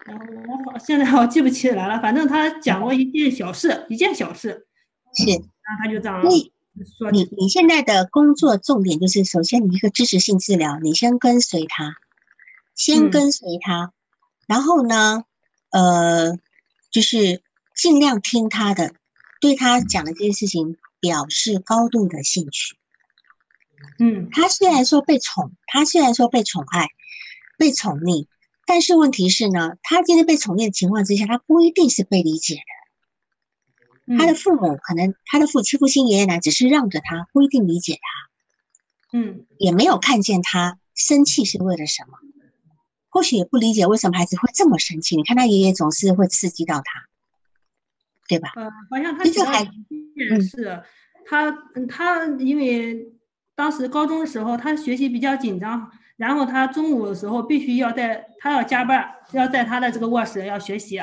[0.07, 4.67] 然后我好现在我记不起来了，反正他讲过一件小事，一件小事，
[5.15, 7.11] 是，然后他就这样说。
[7.11, 11.97] 你你现在的工作重点就是，首先你一个支持性治疗，你先跟随他，
[12.75, 13.93] 先跟随他，
[14.47, 15.25] 然后呢，
[15.71, 16.39] 呃。
[16.89, 17.43] 就是
[17.75, 18.95] 尽量听他的，
[19.43, 22.75] 对他讲的这些事情表示高度的兴趣。
[23.99, 26.89] 嗯，他虽然说被宠，他虽然说被宠爱、
[27.59, 28.29] 被宠溺，
[28.67, 32.61] 但是问题是呢，他今天被宠溺的情况之下，他不一定是被理解的。
[34.19, 39.19] 他的父母可能，他的父亲、父亲、爷爷奶奶只是让着他，不一定理解他。
[39.19, 42.19] 嗯，也没有看见他生气是为了什么。
[43.09, 45.17] 或许也不理解为什么孩子会这么生气。
[45.17, 47.07] 你看他爷爷总是会刺激到他，
[48.29, 48.53] 对吧？
[48.57, 49.71] 呃，好像他这个孩子
[50.43, 50.83] 是
[51.25, 51.51] 他，
[51.89, 53.11] 他因为
[53.55, 61.01] 当时高中的时候他学习比较紧张，然后他中午的时候必须要在他要加班，要在他的这个卧室要学习。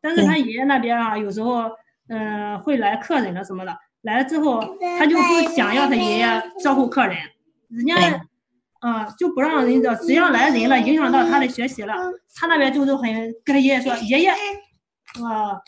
[0.00, 1.70] 但是他爷爷那边啊，有时候
[2.08, 4.60] 嗯会来客人了什么的，来了之后
[4.98, 7.16] 他就不想要他爷爷招呼客人，
[7.68, 8.20] 人家。
[8.80, 11.94] 啊，就不让人家，只要来人了，影响到他的学习了，
[12.36, 13.10] 他那边就是很
[13.42, 15.58] 跟他爷爷说，爷爷，啊，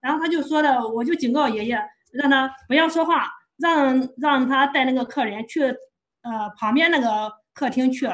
[0.00, 1.82] 然后他就说的，我就警告爷爷，
[2.12, 3.26] 让他不要说话，
[3.58, 8.06] 让让他带那个客人去，呃，旁边那个客厅去，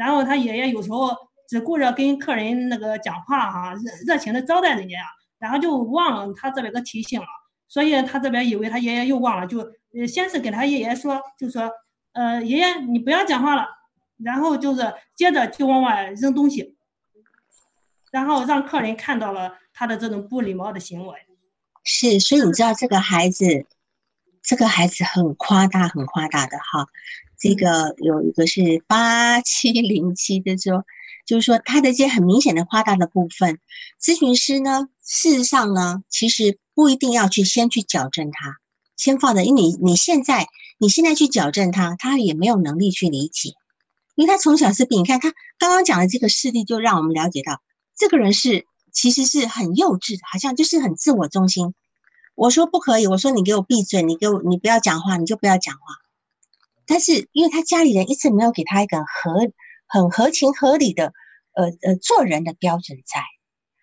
[0.00, 1.14] 然后他爷爷有时候
[1.46, 4.96] 只顾着跟客人那个讲话哈，热热情的招待人家，
[5.38, 7.26] 然后就忘了他这边的提醒了，
[7.68, 9.70] 所以他这边以为他爷爷又忘了，就
[10.06, 11.70] 先是给他爷爷说，就说，
[12.12, 13.66] 呃，爷爷你不要讲话了。
[14.22, 16.76] 然后就是接着就往外扔东西，
[18.12, 21.18] 然后让客人看到了他的这种不礼貌的行为。
[21.84, 23.66] 是，所以你知道这个孩子，
[24.42, 26.86] 这个孩子很夸大，很夸大的哈。
[27.40, 30.84] 这个有一个是八七零七的说，
[31.24, 33.58] 就是说他的一些很明显的夸大的部分，
[34.00, 38.58] 咨询师呢，事实上呢，其实不一定要去先去矫正他，
[38.94, 43.54] 先放在，因为你你现在你现在去矫正他，他也没有能力去理解。
[44.16, 47.62] 因为他从小是病，你看他刚刚讲的这个事例，就让我们了解到，
[47.96, 51.72] 这个人是其实是很幼稚，好像就是很自我中心。
[52.34, 55.80] 我说不可以，我说你给我闭嘴，你给我你不要讲话，你就不要讲话。
[56.90, 59.52] 但是因为他家里人一直没有给他一个合
[59.86, 61.12] 很合情合理的
[61.52, 63.22] 呃呃做人的标准在，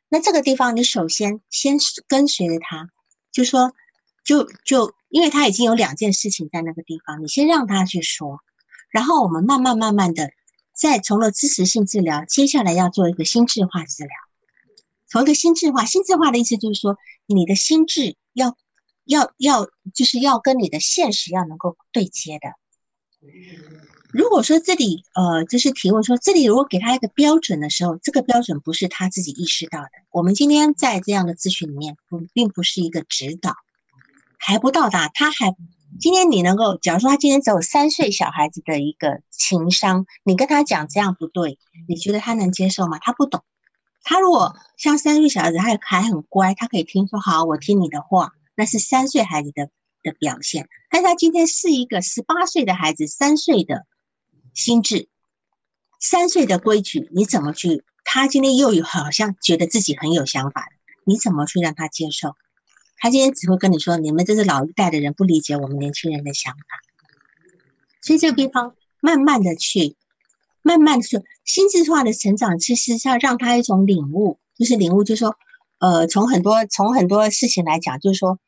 [0.09, 1.77] 那这个地方你首先先
[2.09, 2.89] 跟随着他，
[3.31, 3.71] 就说
[4.25, 8.41] 就就因为他已经有两件事情在那个地方，你先让他去说。
[8.89, 10.31] 然后我们慢慢慢慢的，
[10.73, 14.11] 再从了支持性治疗，接下来要做一个心智化治疗。
[15.07, 18.57] 从一个心智化，心智化的意思就是说，你的心智要
[19.05, 22.49] 要要，就是要跟你的现实要能够对接的。
[24.11, 29.89] 如果说这里呃，就是提问说，这里如果给他一个标准的时候，这个标准不是他自己意识到的。
[30.11, 33.55] 我们今天在这样的咨询里面，不并不是一个指导，
[34.37, 35.55] 还不到达，他还。
[36.01, 41.57] 今天你能够，假如说他今天只有三岁小孩子的一个情商，你跟他讲这样不对，
[41.87, 42.99] 你觉得他能接受吗？
[42.99, 43.43] 他不懂。
[44.03, 49.69] 他如果像三岁小孩子，他还很乖，他可以听说好，我听你的话，那是三岁孩子的
[50.03, 50.67] 的表现。
[50.89, 53.85] 但他今天是一个十八岁的孩子，三岁的
[54.53, 55.09] 心智，
[55.99, 57.83] 三岁的规矩，你怎么去？
[58.03, 60.69] 他今天又有好像觉得自己很有想法
[61.03, 62.35] 你怎么去让他接受？
[62.97, 66.59] 他今天只会跟你说：“你们这是老一代的人不理解我们年轻人的想法。”
[68.01, 69.95] 所以这个地方慢慢的去，
[70.61, 75.35] 慢慢的去心智化的成长，其实是要让他一种领悟，就是领悟，就是说，
[75.79, 78.39] 呃，从很多从很多事情来讲，就是说，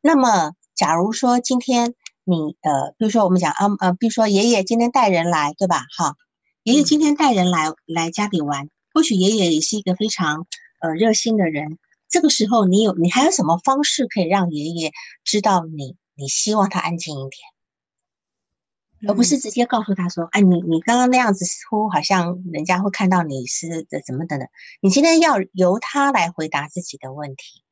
[0.00, 5.86] 那么假如说今天你呃，比如说我们讲啊呃，比如说爷爷今天带人来，对吧？
[5.96, 6.14] 哈，
[6.62, 10.46] 爷爷今天带人来来家里玩，或许爷爷也是一个非常
[10.80, 11.78] 呃热心的人。
[12.08, 14.92] 这个时候，你有你还有什么方式可以让爷爷
[15.24, 15.96] 知道你？
[16.18, 24.46] 你希望他安静一点，而不是直接告诉他说：“哎，你你刚刚那样子，似乎好像人家会看到你是的怎么的呢？”
[24.80, 27.62] 你今天要由他来回答自己的问题，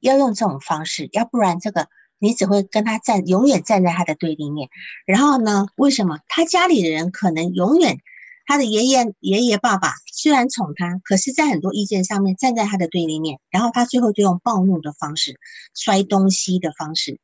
[0.00, 1.88] 要用这种方式，要不然这个
[2.20, 4.68] 你只会跟他站，永远站在他的对立面。
[5.06, 7.98] 然后呢，为什么他家里的人可能永远，
[8.46, 13.40] 他的爷爷、爷爷、爸爸虽然宠他，可是在很多意见上面站在他的对立面。
[13.50, 15.40] 然后他最后就用暴怒的方式、
[15.74, 17.18] 摔东西的方式，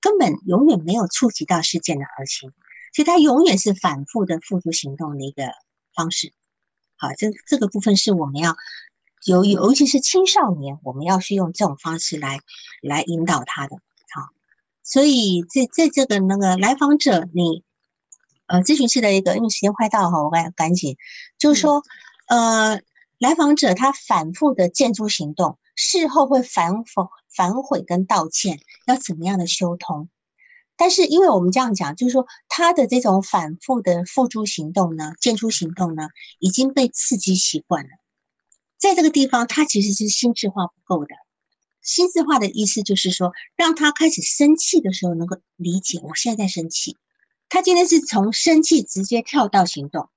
[0.00, 2.52] 根本永远没有触及到事件的核心。
[2.92, 5.44] 所以他永远是反复的付诸行动的一个
[5.96, 6.32] 方式。
[6.96, 8.54] 好，这这个部分是我们要。
[9.26, 12.40] 尤尤其是青少年，我们要去用这种方式来
[12.82, 13.78] 来引导他的，
[14.84, 17.64] 所以在在这个那个来访者，你
[18.46, 20.96] 呃咨询师的一个，因为时间快到哈，我赶赶紧，
[21.38, 21.82] 就是说，
[22.28, 22.80] 呃，
[23.18, 30.10] 来访者他反复的建筑行动，事后会反否反悔跟道歉，要怎么样的修通？
[30.76, 36.08] 但是因为我们这样讲，就是说他的这种反复的付诸行动呢，建筑行动呢，
[36.38, 37.90] 已经被刺激习惯了。
[38.76, 41.14] 在这个地方，他其实是心智化不够的。
[41.84, 46.96] 心智化的意思就是说，让他开始生气的时候，能够理解我现在在生气。
[47.48, 50.08] 他今天是从生气直接跳到行动，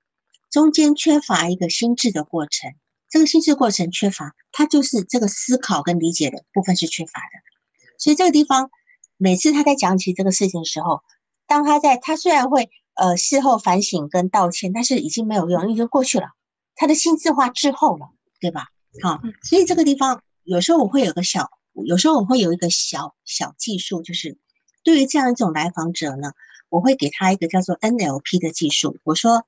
[0.50, 2.72] 中间缺乏一个心智的过程。
[3.08, 7.96] 这个心智过程缺乏，他就是这个思考跟理解的部分是缺乏的。
[7.98, 8.70] 所以这个地方，
[9.16, 11.02] 每次他在讲起这个事情的时候，
[11.46, 16.28] 当他在他虽然会呃事后反省跟道歉，但是已经没有用，已经过去了。
[16.74, 18.08] 他的心智化滞后了。
[18.40, 18.68] 对吧？
[19.02, 21.50] 好，所以这个地方有时候我会有个小，
[21.84, 24.38] 有时候我会有一个小小技术，就是
[24.82, 26.32] 对于这样一种来访者呢，
[26.68, 28.98] 我会给他一个叫做 NLP 的技术。
[29.04, 29.44] 我说，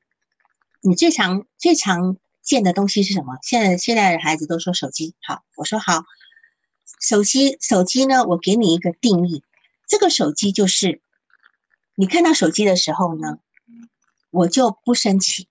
[0.81, 3.39] 你最常最常见的东西是什么？
[3.43, 5.14] 现在现在的孩子都说手机。
[5.22, 6.05] 好，我说好，
[7.01, 9.43] 手机手机呢，我给你一个定义，
[9.87, 11.01] 这个手机就是
[11.95, 13.39] 你看到手机的时候呢，
[14.31, 15.49] 我就不生气。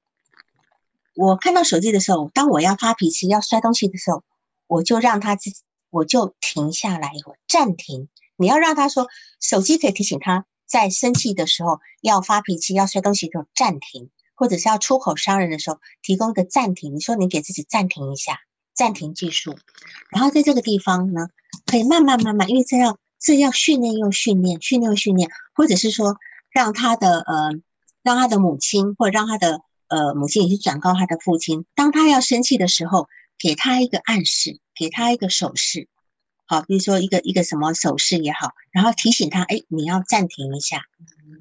[1.16, 4.24] 我看到手机的时候，当我要发脾气、要摔东西的时候，
[4.68, 8.10] 我就让他自己，我就停下来一会儿，暂停。
[8.36, 9.08] 你要让他说，
[9.42, 16.96] 手机可以提醒他在生气的时候、要发脾气、要摔东西的时候暂停，或者是要出口伤人的时候提供一个暂停。
[16.96, 18.40] 你说你给自己暂停一下，
[18.74, 19.58] 暂停技术，
[20.10, 21.28] 然后在这个地方呢，
[21.66, 26.18] 可以慢慢慢慢，因为这样这要训练又训练，训练又训练，或者是说
[26.52, 27.52] 让他的呃，
[28.04, 29.62] 让他的母亲或者让他的。
[29.92, 33.08] 呃，母亲也去转告他的父亲，当他要生气的时候，
[33.40, 35.90] 给他一个暗示，给他一个手势，
[36.46, 40.86] 好，比如说一个一个什么手势也好，然后提醒他，哎，你要暂停一下，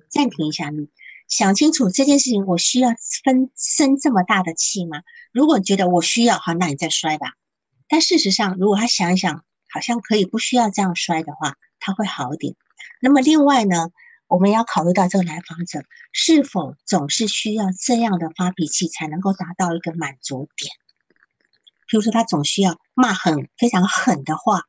[0.09, 0.89] 暂停一下，你
[1.29, 2.91] 想清楚这件事情，我需要
[3.23, 5.03] 分生这么大的气吗？
[5.33, 7.35] 如果你觉得我需要，好，那你再摔吧。
[7.87, 12.57] 但事实上，如果他想一想，好像可以不需要这样摔的话，他会好一点。
[13.01, 13.91] 那么另外呢？
[14.27, 20.71] 我们要考虑到这个来访者是否总是需要这样的发脾气才能够达到一个满足点。
[21.89, 24.63] 譬如说，他总需要骂很非常狠的话，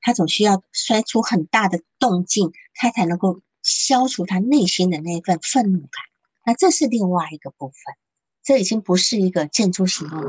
[0.00, 5.90] 他总需要摔出很大的动静，他才能够消除他内心的那份愤怒感。
[6.44, 7.76] 那这是另外一个部分，
[8.44, 10.28] 这已经不是一个建筑行动了，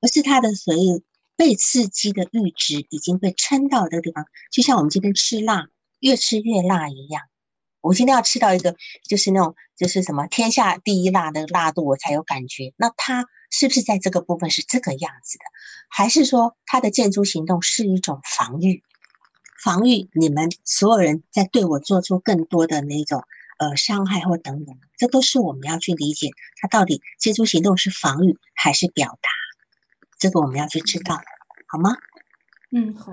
[0.00, 1.02] 而是他的所有
[1.36, 5.66] 被刺激的阈值已经被撑到这个地方，就像我们今天吃辣，
[5.98, 7.22] 越吃越辣一样。
[7.80, 12.72] 我今天要吃到一个，就是那种，就是什么天下第一辣的辣度，我才有感觉。
[12.78, 13.26] 那他
[13.56, 15.44] 是不是在这个部分是这个样子的，
[15.88, 18.82] 还是说他的建筑行动是一种防御？
[19.62, 23.22] 防御你们所有人在对我做出更多的那种
[23.58, 29.30] 呃伤害或等等，这都是我们要去理解他到底建筑行动是防御还是表达，
[30.18, 31.22] 这个我们要去知道，
[31.68, 31.96] 好吗？
[32.72, 33.12] 嗯，好。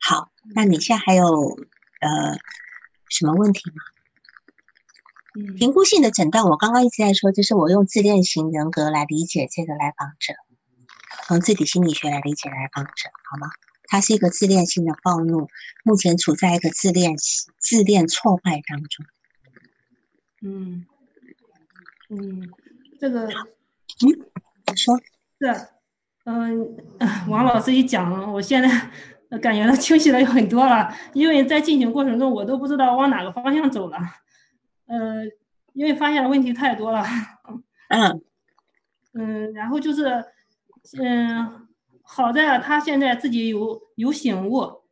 [0.00, 1.56] 好，那你现在还有
[2.00, 2.36] 呃
[3.08, 3.76] 什么问题吗？
[5.56, 10.34] 评估性的诊断，我刚刚一直在说，就是我用自恋型人格来理解这个来访者，
[11.26, 13.48] 从自体心理学来理解来访者，好吗？
[13.90, 15.48] 他是一个自恋性的暴怒，
[15.82, 17.16] 目前处在一个自恋
[17.58, 19.06] 自恋挫败当中。
[20.42, 20.84] 嗯
[22.10, 22.50] 嗯，
[23.00, 24.08] 这个嗯，
[24.66, 24.98] 你说
[25.40, 25.68] 是
[26.24, 26.76] 嗯，
[27.28, 28.68] 王老师一讲，我现在
[29.38, 33.98] 感觉到清晰了有很多了，因为在进行过程中，我都不知道往哪个方向走了。
[34.88, 35.24] 呃，
[35.74, 37.04] 因为发现的问题太多了，
[37.88, 38.22] 嗯，
[39.14, 40.24] 嗯，然后就是，
[40.98, 41.68] 嗯，
[42.02, 44.82] 好在他现在自己有有醒悟，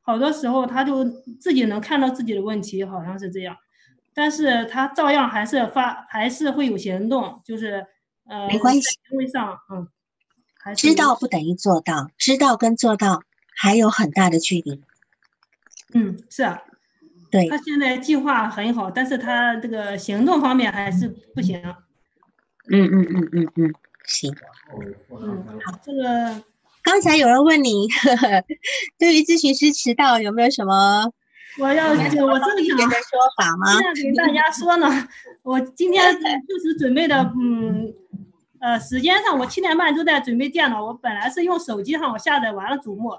[0.00, 1.04] 好多时候他就
[1.40, 3.56] 自己能看到自己的问题，好像是这样，
[4.14, 7.84] 但是他照样还是发，还是会有行动，就是
[8.26, 9.88] 呃，没关系，行为上，嗯，
[10.76, 13.22] 知道不等于做到，知道跟做到
[13.56, 14.80] 还有很大的距离，
[15.92, 16.62] 嗯，是啊。
[17.30, 21.62] 对他现在计划很好，但是他这个行动方面还是不行。
[22.70, 23.74] 嗯嗯嗯嗯嗯，
[24.06, 24.34] 行。
[25.10, 26.42] 嗯，好，这个
[26.82, 27.88] 刚才有人问你，
[28.98, 31.10] 对于咨询师迟到有没有什么
[31.58, 33.72] 我要就我正想的说法吗？
[33.72, 35.08] 现在给大家说呢，
[35.42, 36.16] 我今天
[36.48, 37.92] 就是准备的，嗯，
[38.60, 43.18] 呃，时间上我七点半就在准备电脑，我本来是用手机上我下载完了瞩目，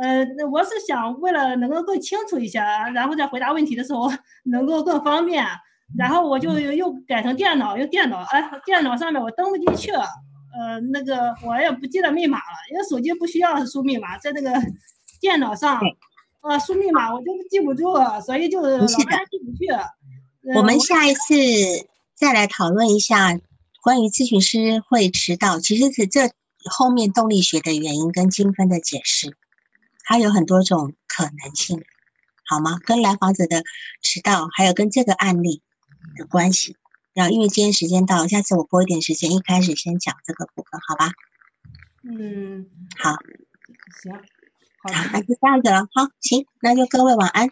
[0.00, 4.10] 呃，我是想为了能够更清楚一些，然后在回答问题的时候
[4.44, 5.44] 能够更方便，
[5.96, 14.52] 然后我就又改成电脑，用电脑，哎，电脑上面我登不进去，呃，那个我也不记得密码了，因为手机不需要输密码，在那个
[15.20, 15.80] 电脑上。
[16.40, 17.92] 呃，输密码我就记不住，
[18.24, 19.04] 所以就老是进
[19.44, 19.66] 不去。
[20.54, 21.34] 我们下一次
[22.14, 23.36] 再来讨论一下
[23.82, 26.30] 关于咨询师会迟到，其实是这
[26.70, 29.36] 后面动力学的原因跟精分的解释，
[30.08, 31.84] 它有很多种可能性，
[32.46, 32.78] 好吗？
[32.82, 33.62] 跟来访者的
[34.00, 35.62] 迟到，还有跟这个案例
[36.16, 36.78] 的关系。
[37.12, 41.12] 然后因为今天时间到了，下次我拨一点时间，一开始先讲这个部分，好吧？
[42.04, 43.16] 嗯，好，
[44.00, 44.14] 行。
[44.14, 45.86] 好，那就这样子了。
[45.92, 47.50] 好，行，那就各位晚安。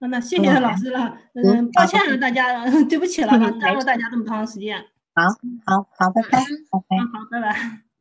[0.00, 1.16] 那谢谢老师了。
[1.34, 4.84] 嗯，抱歉了大家，对不起了，耽误大家这么长时间。
[5.14, 5.22] 好
[5.66, 6.96] 好好，拜拜，拜拜。
[6.98, 7.91] 好，拜拜。